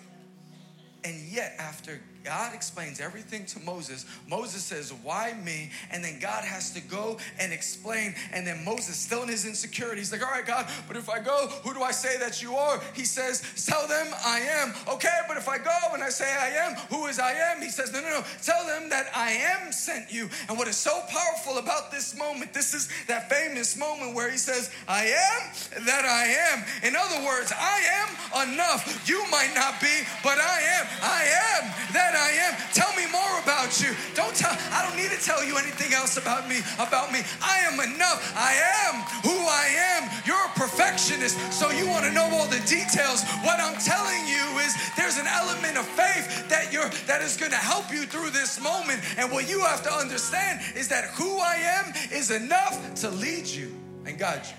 [1.04, 4.04] And yet, after God explains everything to Moses.
[4.28, 5.70] Moses says, Why me?
[5.90, 8.14] And then God has to go and explain.
[8.34, 11.20] And then Moses, still in his insecurity, he's like, All right, God, but if I
[11.20, 12.82] go, who do I say that you are?
[12.92, 14.74] He says, Tell them I am.
[14.92, 17.62] Okay, but if I go and I say I am, who is I am?
[17.62, 18.24] He says, No, no, no.
[18.42, 20.28] Tell them that I am sent you.
[20.50, 24.36] And what is so powerful about this moment, this is that famous moment where he
[24.36, 26.64] says, I am that I am.
[26.86, 29.08] In other words, I am enough.
[29.08, 30.86] You might not be, but I am.
[31.00, 31.24] I
[31.56, 32.52] am that I am.
[32.74, 33.94] Tell me more about you.
[34.14, 37.22] Don't tell, I don't need to tell you anything else about me, about me.
[37.40, 38.18] I am enough.
[38.34, 38.58] I
[38.90, 40.10] am who I am.
[40.26, 43.22] You're a perfectionist, so you want to know all the details.
[43.46, 47.52] What I'm telling you is there's an element of faith that you're that is going
[47.52, 49.00] to help you through this moment.
[49.16, 53.46] And what you have to understand is that who I am is enough to lead
[53.46, 54.56] you and guide you.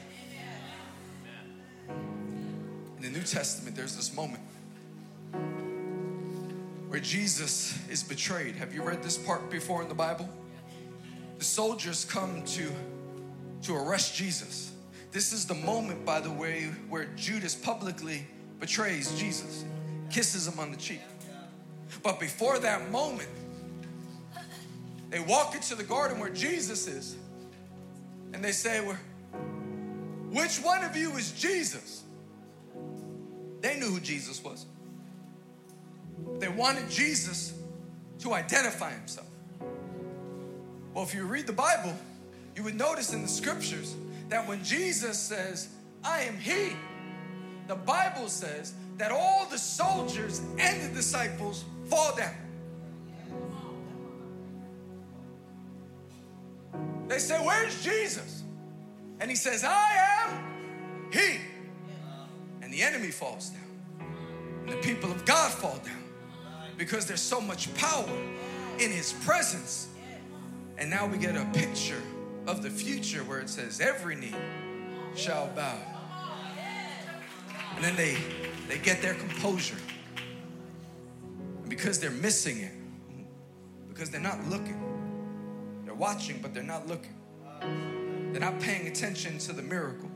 [2.97, 4.43] In the New Testament, there's this moment
[6.89, 8.55] where Jesus is betrayed.
[8.55, 10.27] Have you read this part before in the Bible?
[11.37, 12.71] The soldiers come to,
[13.61, 14.73] to arrest Jesus.
[15.11, 18.25] This is the moment, by the way, where Judas publicly
[18.59, 19.63] betrays Jesus,
[20.09, 21.01] kisses him on the cheek.
[22.01, 23.29] But before that moment,
[25.11, 27.15] they walk into the garden where Jesus is,
[28.33, 32.03] and they say, Which one of you is Jesus?
[33.61, 34.65] They knew who Jesus was.
[36.39, 37.53] They wanted Jesus
[38.19, 39.27] to identify himself.
[40.93, 41.95] Well, if you read the Bible,
[42.55, 43.95] you would notice in the scriptures
[44.29, 45.69] that when Jesus says,
[46.03, 46.73] I am He,
[47.67, 52.35] the Bible says that all the soldiers and the disciples fall down.
[57.07, 58.43] They say, Where's Jesus?
[59.19, 61.37] And he says, I am He.
[62.61, 64.07] And the enemy falls down.
[64.63, 65.98] And the people of God fall down
[66.79, 68.09] because there's so much power
[68.79, 69.89] in his presence.
[70.77, 72.01] And now we get a picture
[72.47, 74.33] of the future where it says, Every knee
[75.13, 75.77] shall bow.
[77.75, 78.17] And then they,
[78.69, 79.75] they get their composure.
[81.61, 82.71] And because they're missing it,
[83.89, 84.81] because they're not looking,
[85.83, 87.13] they're watching, but they're not looking.
[88.31, 90.09] They're not paying attention to the miracle.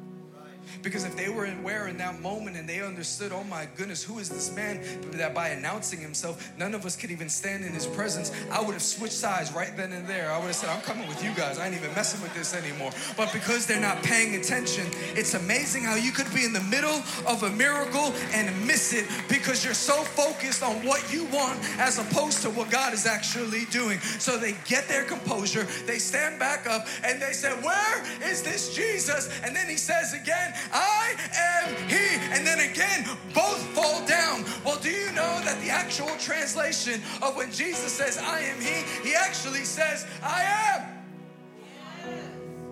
[0.81, 4.19] Because if they were aware in that moment and they understood, oh my goodness, who
[4.19, 4.81] is this man?
[5.11, 8.31] That by announcing himself, none of us could even stand in his presence.
[8.51, 10.31] I would have switched sides right then and there.
[10.31, 11.59] I would have said, I'm coming with you guys.
[11.59, 12.91] I ain't even messing with this anymore.
[13.15, 17.01] But because they're not paying attention, it's amazing how you could be in the middle
[17.27, 21.99] of a miracle and miss it because you're so focused on what you want as
[21.99, 23.99] opposed to what God is actually doing.
[23.99, 28.75] So they get their composure, they stand back up, and they say, Where is this
[28.75, 29.29] Jesus?
[29.43, 32.35] And then he says again, I am He.
[32.35, 34.45] And then again, both fall down.
[34.65, 38.83] Well, do you know that the actual translation of when Jesus says, I am He,
[39.07, 40.81] He actually says, I am.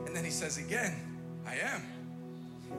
[0.06, 0.96] And then He says again,
[1.46, 1.84] I am.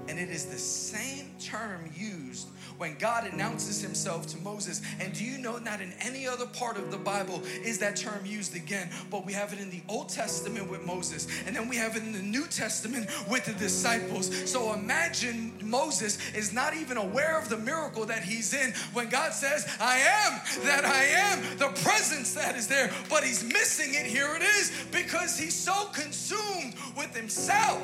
[0.08, 2.48] And it is the same term used
[2.82, 4.82] when God announces himself to Moses.
[4.98, 8.26] And do you know, not in any other part of the Bible is that term
[8.26, 11.76] used again, but we have it in the Old Testament with Moses, and then we
[11.76, 14.50] have it in the New Testament with the disciples.
[14.50, 19.32] So imagine Moses is not even aware of the miracle that he's in when God
[19.32, 24.06] says, I am that I am, the presence that is there, but he's missing it.
[24.06, 27.80] Here it is because he's so consumed with himself.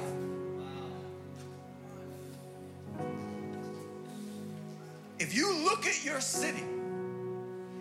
[5.18, 6.64] If you look at your city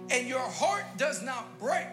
[0.09, 1.87] and your heart does not break,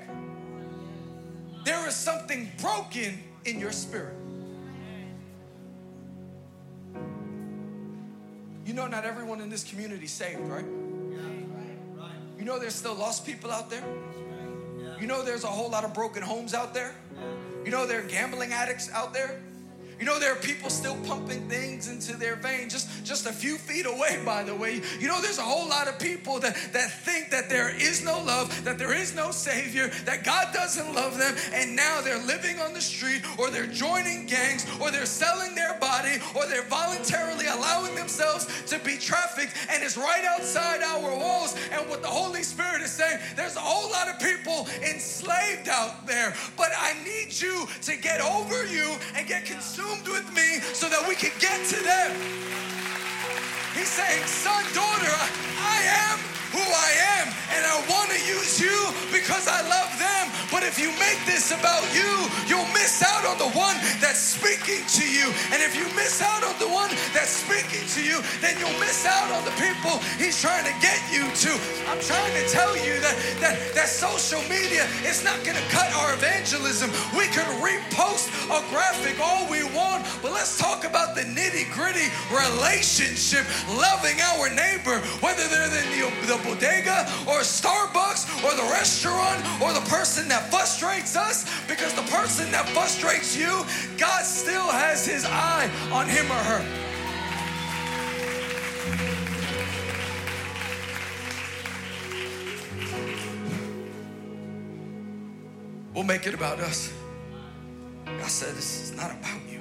[1.64, 4.16] there is something broken in your spirit.
[8.66, 10.64] You know, not everyone in this community is saved, right?
[12.38, 13.84] You know, there's still lost people out there.
[15.01, 16.95] You know, there's a whole lot of broken homes out there.
[17.64, 19.42] You know, there are gambling addicts out there.
[19.99, 23.57] You know, there are people still pumping things into their veins just, just a few
[23.57, 24.80] feet away, by the way.
[24.99, 28.22] You know, there's a whole lot of people that, that think that there is no
[28.22, 32.59] love, that there is no Savior, that God doesn't love them, and now they're living
[32.61, 37.47] on the street, or they're joining gangs, or they're selling their body, or they're voluntarily
[37.47, 41.57] allowing themselves to be trafficked, and it's right outside our walls.
[41.72, 46.07] And what the Holy Spirit is saying, there's a whole lot of people enslaved out
[46.07, 50.61] there, but I need you to get over you and get consumed consumed with me
[50.72, 52.12] so that we can get to them.
[53.74, 55.14] He's saying, son, daughter,
[55.59, 57.27] I am who I am,
[57.59, 58.75] and I want to use you
[59.11, 60.31] because I love them.
[60.55, 62.07] But if you make this about you,
[62.47, 65.27] you'll miss out on the one that's speaking to you.
[65.51, 69.03] And if you miss out on the one that's speaking to you, then you'll miss
[69.03, 71.51] out on the people he's trying to get you to.
[71.91, 75.91] I'm trying to tell you that that, that social media is not going to cut
[75.99, 76.91] our evangelism.
[77.19, 82.07] We can repost a graphic all we want, but let's talk about the nitty gritty
[82.31, 83.43] relationship,
[83.75, 89.72] loving our neighbor, whether they're in the, the bodega or Starbucks or the restaurant or
[89.72, 93.64] the person that frustrates us, because the person that frustrates you,
[93.99, 96.64] God still has his eye on him or her.
[105.95, 106.92] We'll make it about us.
[108.05, 109.61] God said, This is not about you,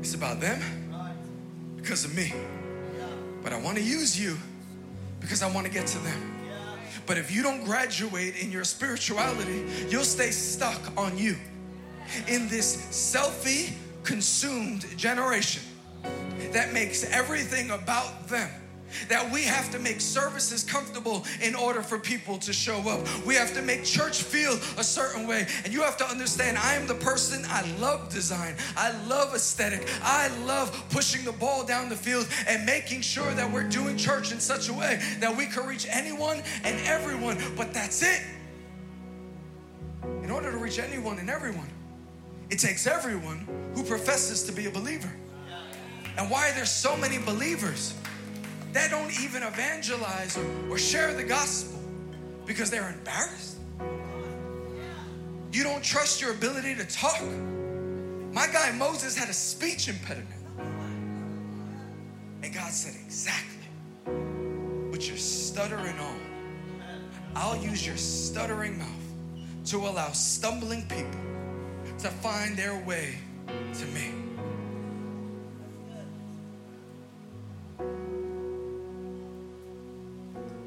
[0.00, 0.60] it's about them
[1.76, 2.34] because of me.
[3.42, 4.36] But I want to use you
[5.26, 6.36] because I want to get to them.
[7.04, 11.36] But if you don't graduate in your spirituality, you'll stay stuck on you
[12.28, 13.72] in this selfie
[14.04, 15.64] consumed generation
[16.52, 18.48] that makes everything about them
[19.08, 23.06] that we have to make services comfortable in order for people to show up.
[23.24, 25.46] We have to make church feel a certain way.
[25.64, 29.88] And you have to understand I am the person, I love design, I love aesthetic,
[30.02, 34.32] I love pushing the ball down the field and making sure that we're doing church
[34.32, 37.38] in such a way that we can reach anyone and everyone.
[37.56, 38.22] But that's it.
[40.22, 41.68] In order to reach anyone and everyone,
[42.50, 45.12] it takes everyone who professes to be a believer.
[46.18, 47.94] And why there's so many believers
[48.76, 50.38] that don't even evangelize
[50.70, 51.80] or, share the gospel
[52.44, 53.56] because they're embarrassed.
[55.50, 57.22] You don't trust your ability to talk.
[58.32, 60.28] My guy Moses had a speech impediment.
[62.42, 63.66] And God said, Exactly.
[64.90, 66.20] With your stuttering on,
[67.34, 68.90] I'll use your stuttering mouth
[69.66, 71.20] to allow stumbling people
[71.98, 73.14] to find their way
[73.46, 74.25] to me.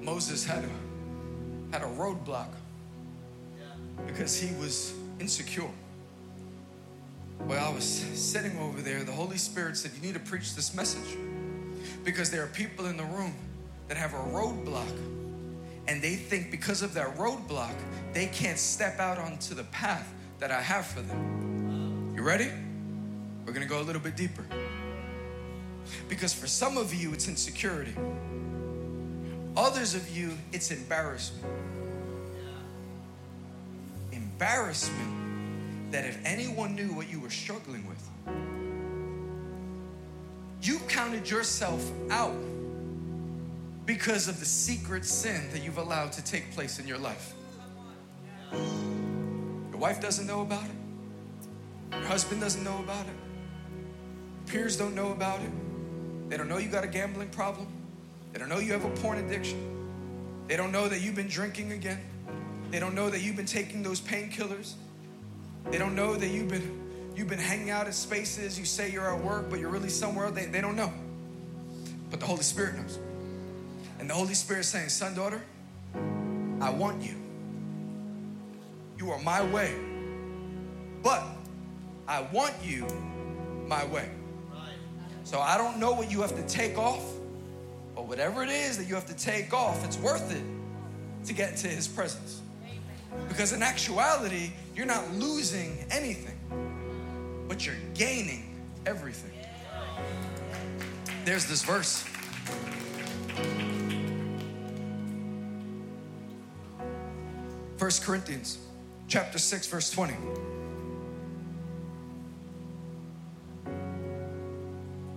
[0.10, 2.49] Moses had a, had a roadblock
[4.07, 5.70] because he was insecure.
[7.38, 10.74] While I was sitting over there, the Holy Spirit said, You need to preach this
[10.74, 11.16] message
[12.03, 13.36] because there are people in the room
[13.88, 14.97] that have a roadblock
[15.88, 17.76] and they think because of that roadblock,
[18.12, 22.14] they can't step out onto the path that I have for them.
[22.16, 22.49] You ready?
[23.45, 24.43] We're gonna go a little bit deeper.
[26.07, 27.93] Because for some of you, it's insecurity.
[29.58, 31.45] Others of you, it's embarrassment.
[34.12, 38.10] Embarrassment that if anyone knew what you were struggling with,
[40.62, 42.36] you counted yourself out
[43.86, 47.34] because of the secret sin that you've allowed to take place in your life.
[48.52, 55.12] Your wife doesn't know about it, your husband doesn't know about it, peers don't know
[55.12, 55.50] about it,
[56.30, 57.78] they don't know you got a gambling problem.
[58.32, 59.59] They don't know you have a porn addiction.
[60.47, 61.99] They don't know that you've been drinking again.
[62.71, 64.73] They don't know that you've been taking those painkillers.
[65.71, 68.57] They don't know that you've been you've been hanging out at spaces.
[68.57, 70.32] You say you're at work, but you're really somewhere.
[70.32, 70.93] They, they don't know.
[72.09, 72.97] But the Holy Spirit knows.
[73.99, 75.43] And the Holy Spirit saying, son, daughter,
[76.61, 77.15] I want you.
[78.97, 79.75] You are my way.
[81.03, 81.23] But
[82.07, 82.88] I want you
[83.67, 84.09] my way.
[85.25, 87.03] So I don't know what you have to take off.
[88.00, 90.41] But whatever it is that you have to take off, it's worth it
[91.28, 92.39] to get into His presence.
[93.28, 96.39] Because in actuality, you're not losing anything,
[97.50, 99.34] but you're gaining everything.
[101.26, 102.06] There's this verse.
[107.76, 108.60] First Corinthians
[109.10, 110.14] chapter 6 verse 20.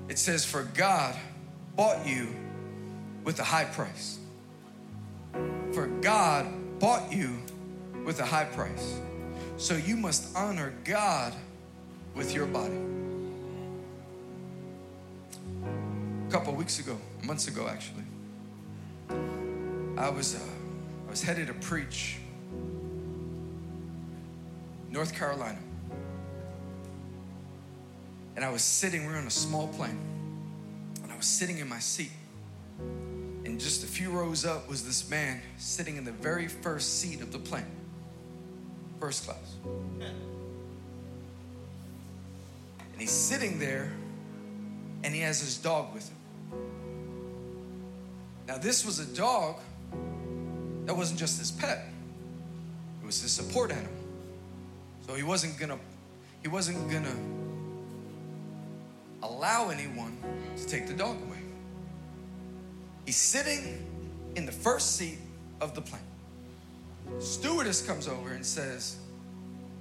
[0.08, 1.14] It says for God
[1.76, 2.26] bought you
[3.24, 4.18] with a high price.
[5.72, 6.46] For God
[6.78, 7.38] bought you
[8.04, 9.00] with a high price.
[9.56, 11.32] So you must honor God
[12.14, 12.76] with your body.
[16.28, 18.04] A couple weeks ago, months ago actually,
[19.96, 20.38] I was uh,
[21.06, 22.18] I was headed to preach
[24.90, 25.58] North Carolina.
[28.34, 29.98] And I was sitting, we were on a small plane,
[31.02, 32.10] and I was sitting in my seat
[33.44, 37.20] and just a few rows up was this man sitting in the very first seat
[37.20, 37.66] of the plane,
[39.00, 39.56] first class.
[42.92, 43.92] And he's sitting there
[45.02, 46.16] and he has his dog with him.
[48.46, 49.56] Now, this was a dog
[50.86, 51.86] that wasn't just his pet,
[53.02, 53.90] it was his support animal.
[55.06, 55.78] So he wasn't gonna,
[56.42, 57.16] he wasn't gonna
[59.22, 60.16] allow anyone
[60.56, 61.31] to take the dog away.
[63.04, 63.86] He's sitting
[64.36, 65.18] in the first seat
[65.60, 66.02] of the plane.
[67.18, 68.96] Stewardess comes over and says,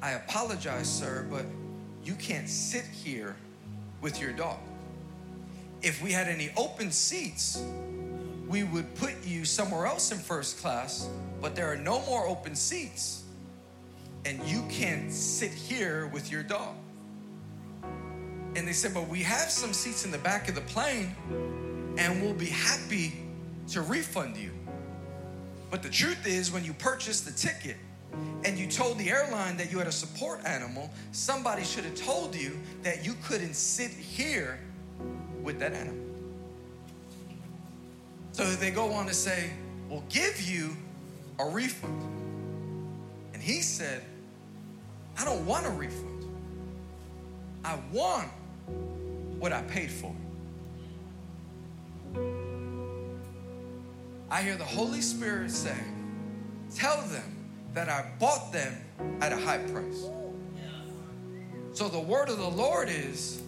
[0.01, 1.45] I apologize, sir, but
[2.03, 3.35] you can't sit here
[4.01, 4.59] with your dog.
[5.81, 7.63] If we had any open seats,
[8.47, 11.07] we would put you somewhere else in first class,
[11.41, 13.23] but there are no more open seats,
[14.25, 16.75] and you can't sit here with your dog.
[18.55, 21.15] And they said, But we have some seats in the back of the plane,
[21.97, 23.13] and we'll be happy
[23.69, 24.51] to refund you.
[25.69, 27.77] But the truth is, when you purchased the ticket
[28.43, 32.35] and you told the airline that you had a support animal, somebody should have told
[32.35, 34.59] you that you couldn't sit here
[35.41, 36.05] with that animal.
[38.33, 39.51] So they go on to say,
[39.89, 40.75] We'll give you
[41.37, 42.01] a refund.
[43.33, 44.03] And he said,
[45.17, 46.25] I don't want a refund.
[47.65, 48.29] I want
[49.37, 50.15] what I paid for.
[54.29, 55.97] I hear the Holy Spirit saying,
[56.73, 57.35] Tell them
[57.73, 58.73] that I bought them
[59.19, 60.05] at a high price.
[61.73, 63.41] So the word of the Lord is,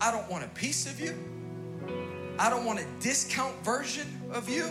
[0.00, 1.14] I don't want a piece of you.
[2.38, 4.64] I don't want a discount version of you.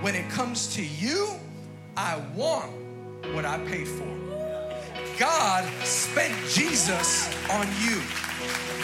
[0.00, 1.28] When it comes to you,
[1.96, 2.72] I want
[3.34, 4.06] what I paid for.
[5.18, 8.00] God spent Jesus on you.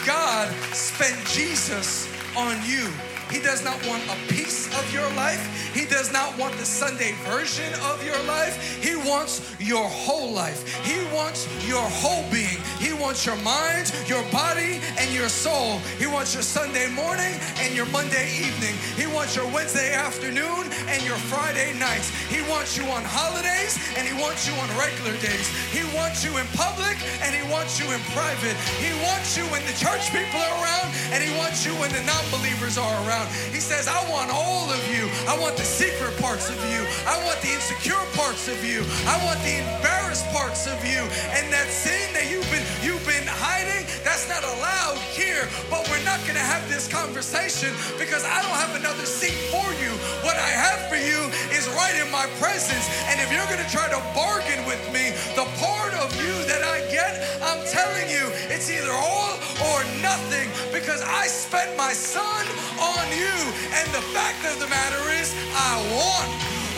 [0.05, 2.91] God spent Jesus on you.
[3.31, 5.41] He does not want a piece of your life.
[5.73, 8.55] He does not want the Sunday version of your life.
[8.83, 10.61] He wants your whole life.
[10.85, 12.61] He wants your whole being.
[12.79, 15.79] He wants your mind, your body, and your soul.
[15.97, 18.75] He wants your Sunday morning and your Monday evening.
[18.95, 22.13] He wants your Wednesday afternoon and your Friday nights.
[22.29, 25.49] He wants you on holidays and he wants you on regular days.
[25.73, 28.55] He wants you in public and he wants you in private.
[28.77, 32.03] He wants you when the church people are around and he wants you when the
[32.05, 33.14] non believers are around
[33.51, 35.07] He says, I want all of you.
[35.27, 36.83] I want the secret parts of you.
[37.07, 38.83] I want the insecure parts of you.
[39.07, 41.07] I want the embarrassed parts of you.
[41.35, 44.97] And that sin that you've been you've been hiding, that's not allowed
[45.35, 45.47] here.
[45.69, 47.71] But we're not gonna have this conversation
[48.01, 49.91] because I don't have another seat for you.
[50.25, 51.19] What I have for you
[51.51, 52.85] is right in my presence.
[53.11, 56.83] And if you're gonna try to bargain with me, the part of you that I
[56.89, 59.35] get, I'm telling you, it's either all
[59.71, 62.43] or nothing because I spent my son
[62.81, 63.35] on on you.
[63.77, 66.29] And the fact of the matter is, I want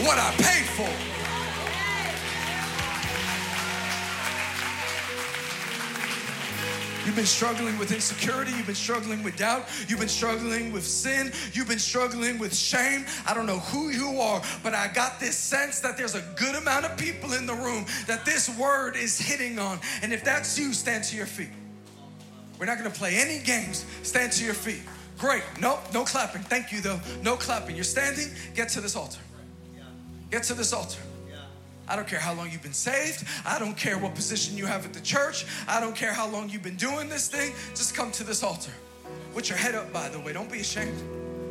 [0.05, 1.16] what I paid for.
[7.07, 8.51] You've been struggling with insecurity.
[8.51, 9.69] You've been struggling with doubt.
[9.87, 11.31] You've been struggling with sin.
[11.53, 13.05] You've been struggling with shame.
[13.25, 16.55] I don't know who you are, but I got this sense that there's a good
[16.55, 19.79] amount of people in the room that this word is hitting on.
[20.01, 21.47] And if that's you, stand to your feet.
[22.59, 23.85] We're not going to play any games.
[24.03, 24.81] Stand to your feet.
[25.17, 25.43] Great.
[25.61, 26.41] No, no clapping.
[26.41, 26.99] Thank you, though.
[27.23, 27.75] No clapping.
[27.75, 28.27] You're standing.
[28.53, 29.21] Get to this altar.
[30.29, 30.99] Get to this altar.
[31.87, 33.23] I don't care how long you've been saved.
[33.45, 35.45] I don't care what position you have at the church.
[35.67, 37.53] I don't care how long you've been doing this thing.
[37.69, 38.71] Just come to this altar.
[39.33, 40.33] With your head up, by the way.
[40.33, 41.01] Don't be ashamed.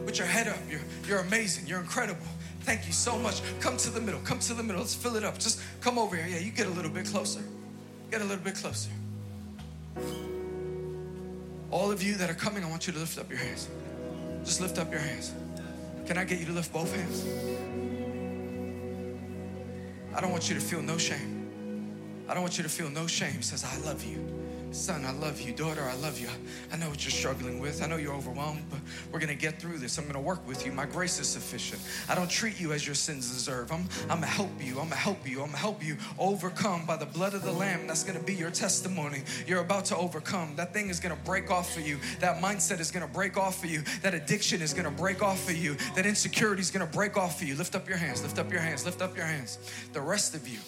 [0.05, 0.59] With your head up.
[0.70, 1.66] You're, you're amazing.
[1.66, 2.26] You're incredible.
[2.61, 3.41] Thank you so much.
[3.61, 4.20] Come to the middle.
[4.20, 4.80] Come to the middle.
[4.80, 5.39] Let's fill it up.
[5.39, 6.26] Just come over here.
[6.26, 7.41] Yeah, you get a little bit closer.
[8.11, 8.91] Get a little bit closer.
[11.70, 13.68] All of you that are coming, I want you to lift up your hands.
[14.45, 15.32] Just lift up your hands.
[16.07, 17.24] Can I get you to lift both hands?
[20.17, 21.47] I don't want you to feel no shame.
[22.27, 23.33] I don't want you to feel no shame.
[23.33, 24.46] He says, I love you.
[24.77, 25.53] Son, I love you.
[25.53, 26.29] Daughter, I love you.
[26.70, 27.83] I know what you're struggling with.
[27.83, 28.79] I know you're overwhelmed, but
[29.11, 29.97] we're going to get through this.
[29.97, 30.70] I'm going to work with you.
[30.70, 31.81] My grace is sufficient.
[32.11, 33.72] I don't treat you as your sins deserve.
[33.72, 34.72] I'm, I'm going to help you.
[34.72, 35.41] I'm going to help you.
[35.41, 37.87] I'm going to help you overcome by the blood of the Lamb.
[37.87, 39.22] That's going to be your testimony.
[39.47, 40.55] You're about to overcome.
[40.57, 41.99] That thing is going to break off for you.
[42.20, 43.83] That mindset is going to break off for you.
[44.03, 45.77] That addiction is going to break off for you.
[45.95, 47.57] That insecurity is going to break off for you.
[47.57, 48.22] Lift up your hands.
[48.22, 48.85] Lift up your hands.
[48.85, 49.59] Lift up your hands.
[49.95, 50.59] The rest of you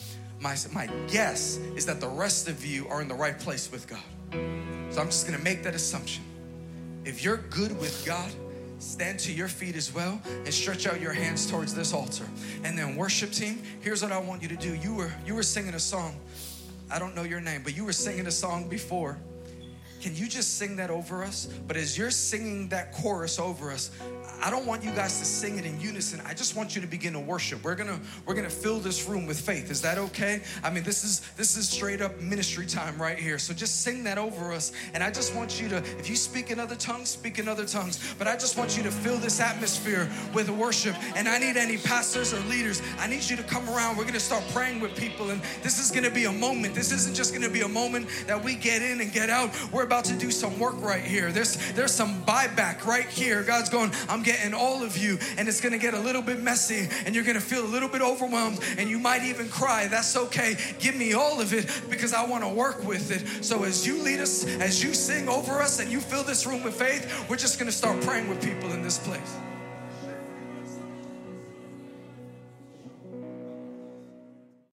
[0.40, 3.88] my, my guess is that the rest of you are in the right place with
[3.88, 4.02] God.
[4.90, 6.24] So I'm just gonna make that assumption.
[7.04, 8.30] If you're good with God,
[8.78, 12.26] stand to your feet as well and stretch out your hands towards this altar.
[12.64, 14.74] And then worship team, here's what I want you to do.
[14.74, 16.14] You were you were singing a song.
[16.90, 19.18] I don't know your name, but you were singing a song before.
[20.00, 21.48] Can you just sing that over us?
[21.66, 23.90] But as you're singing that chorus over us,
[24.40, 26.20] I don't want you guys to sing it in unison.
[26.24, 27.64] I just want you to begin to worship.
[27.64, 29.70] We're gonna we're gonna fill this room with faith.
[29.70, 30.42] Is that okay?
[30.62, 33.38] I mean, this is this is straight up ministry time right here.
[33.38, 34.72] So just sing that over us.
[34.94, 37.64] And I just want you to, if you speak in other tongues, speak in other
[37.64, 38.14] tongues.
[38.18, 40.94] But I just want you to fill this atmosphere with worship.
[41.16, 42.80] And I need any pastors or leaders.
[42.98, 43.96] I need you to come around.
[43.96, 46.74] We're gonna start praying with people, and this is gonna be a moment.
[46.74, 49.50] This isn't just gonna be a moment that we get in and get out.
[49.72, 51.32] We're about to do some work right here.
[51.32, 53.42] There's there's some buyback right here.
[53.42, 56.90] God's going, I'm getting all of you, and it's gonna get a little bit messy,
[57.06, 59.88] and you're gonna feel a little bit overwhelmed, and you might even cry.
[59.88, 60.56] That's okay.
[60.78, 63.42] Give me all of it because I want to work with it.
[63.42, 66.62] So as you lead us, as you sing over us, and you fill this room
[66.62, 69.47] with faith, we're just gonna start praying with people in this place.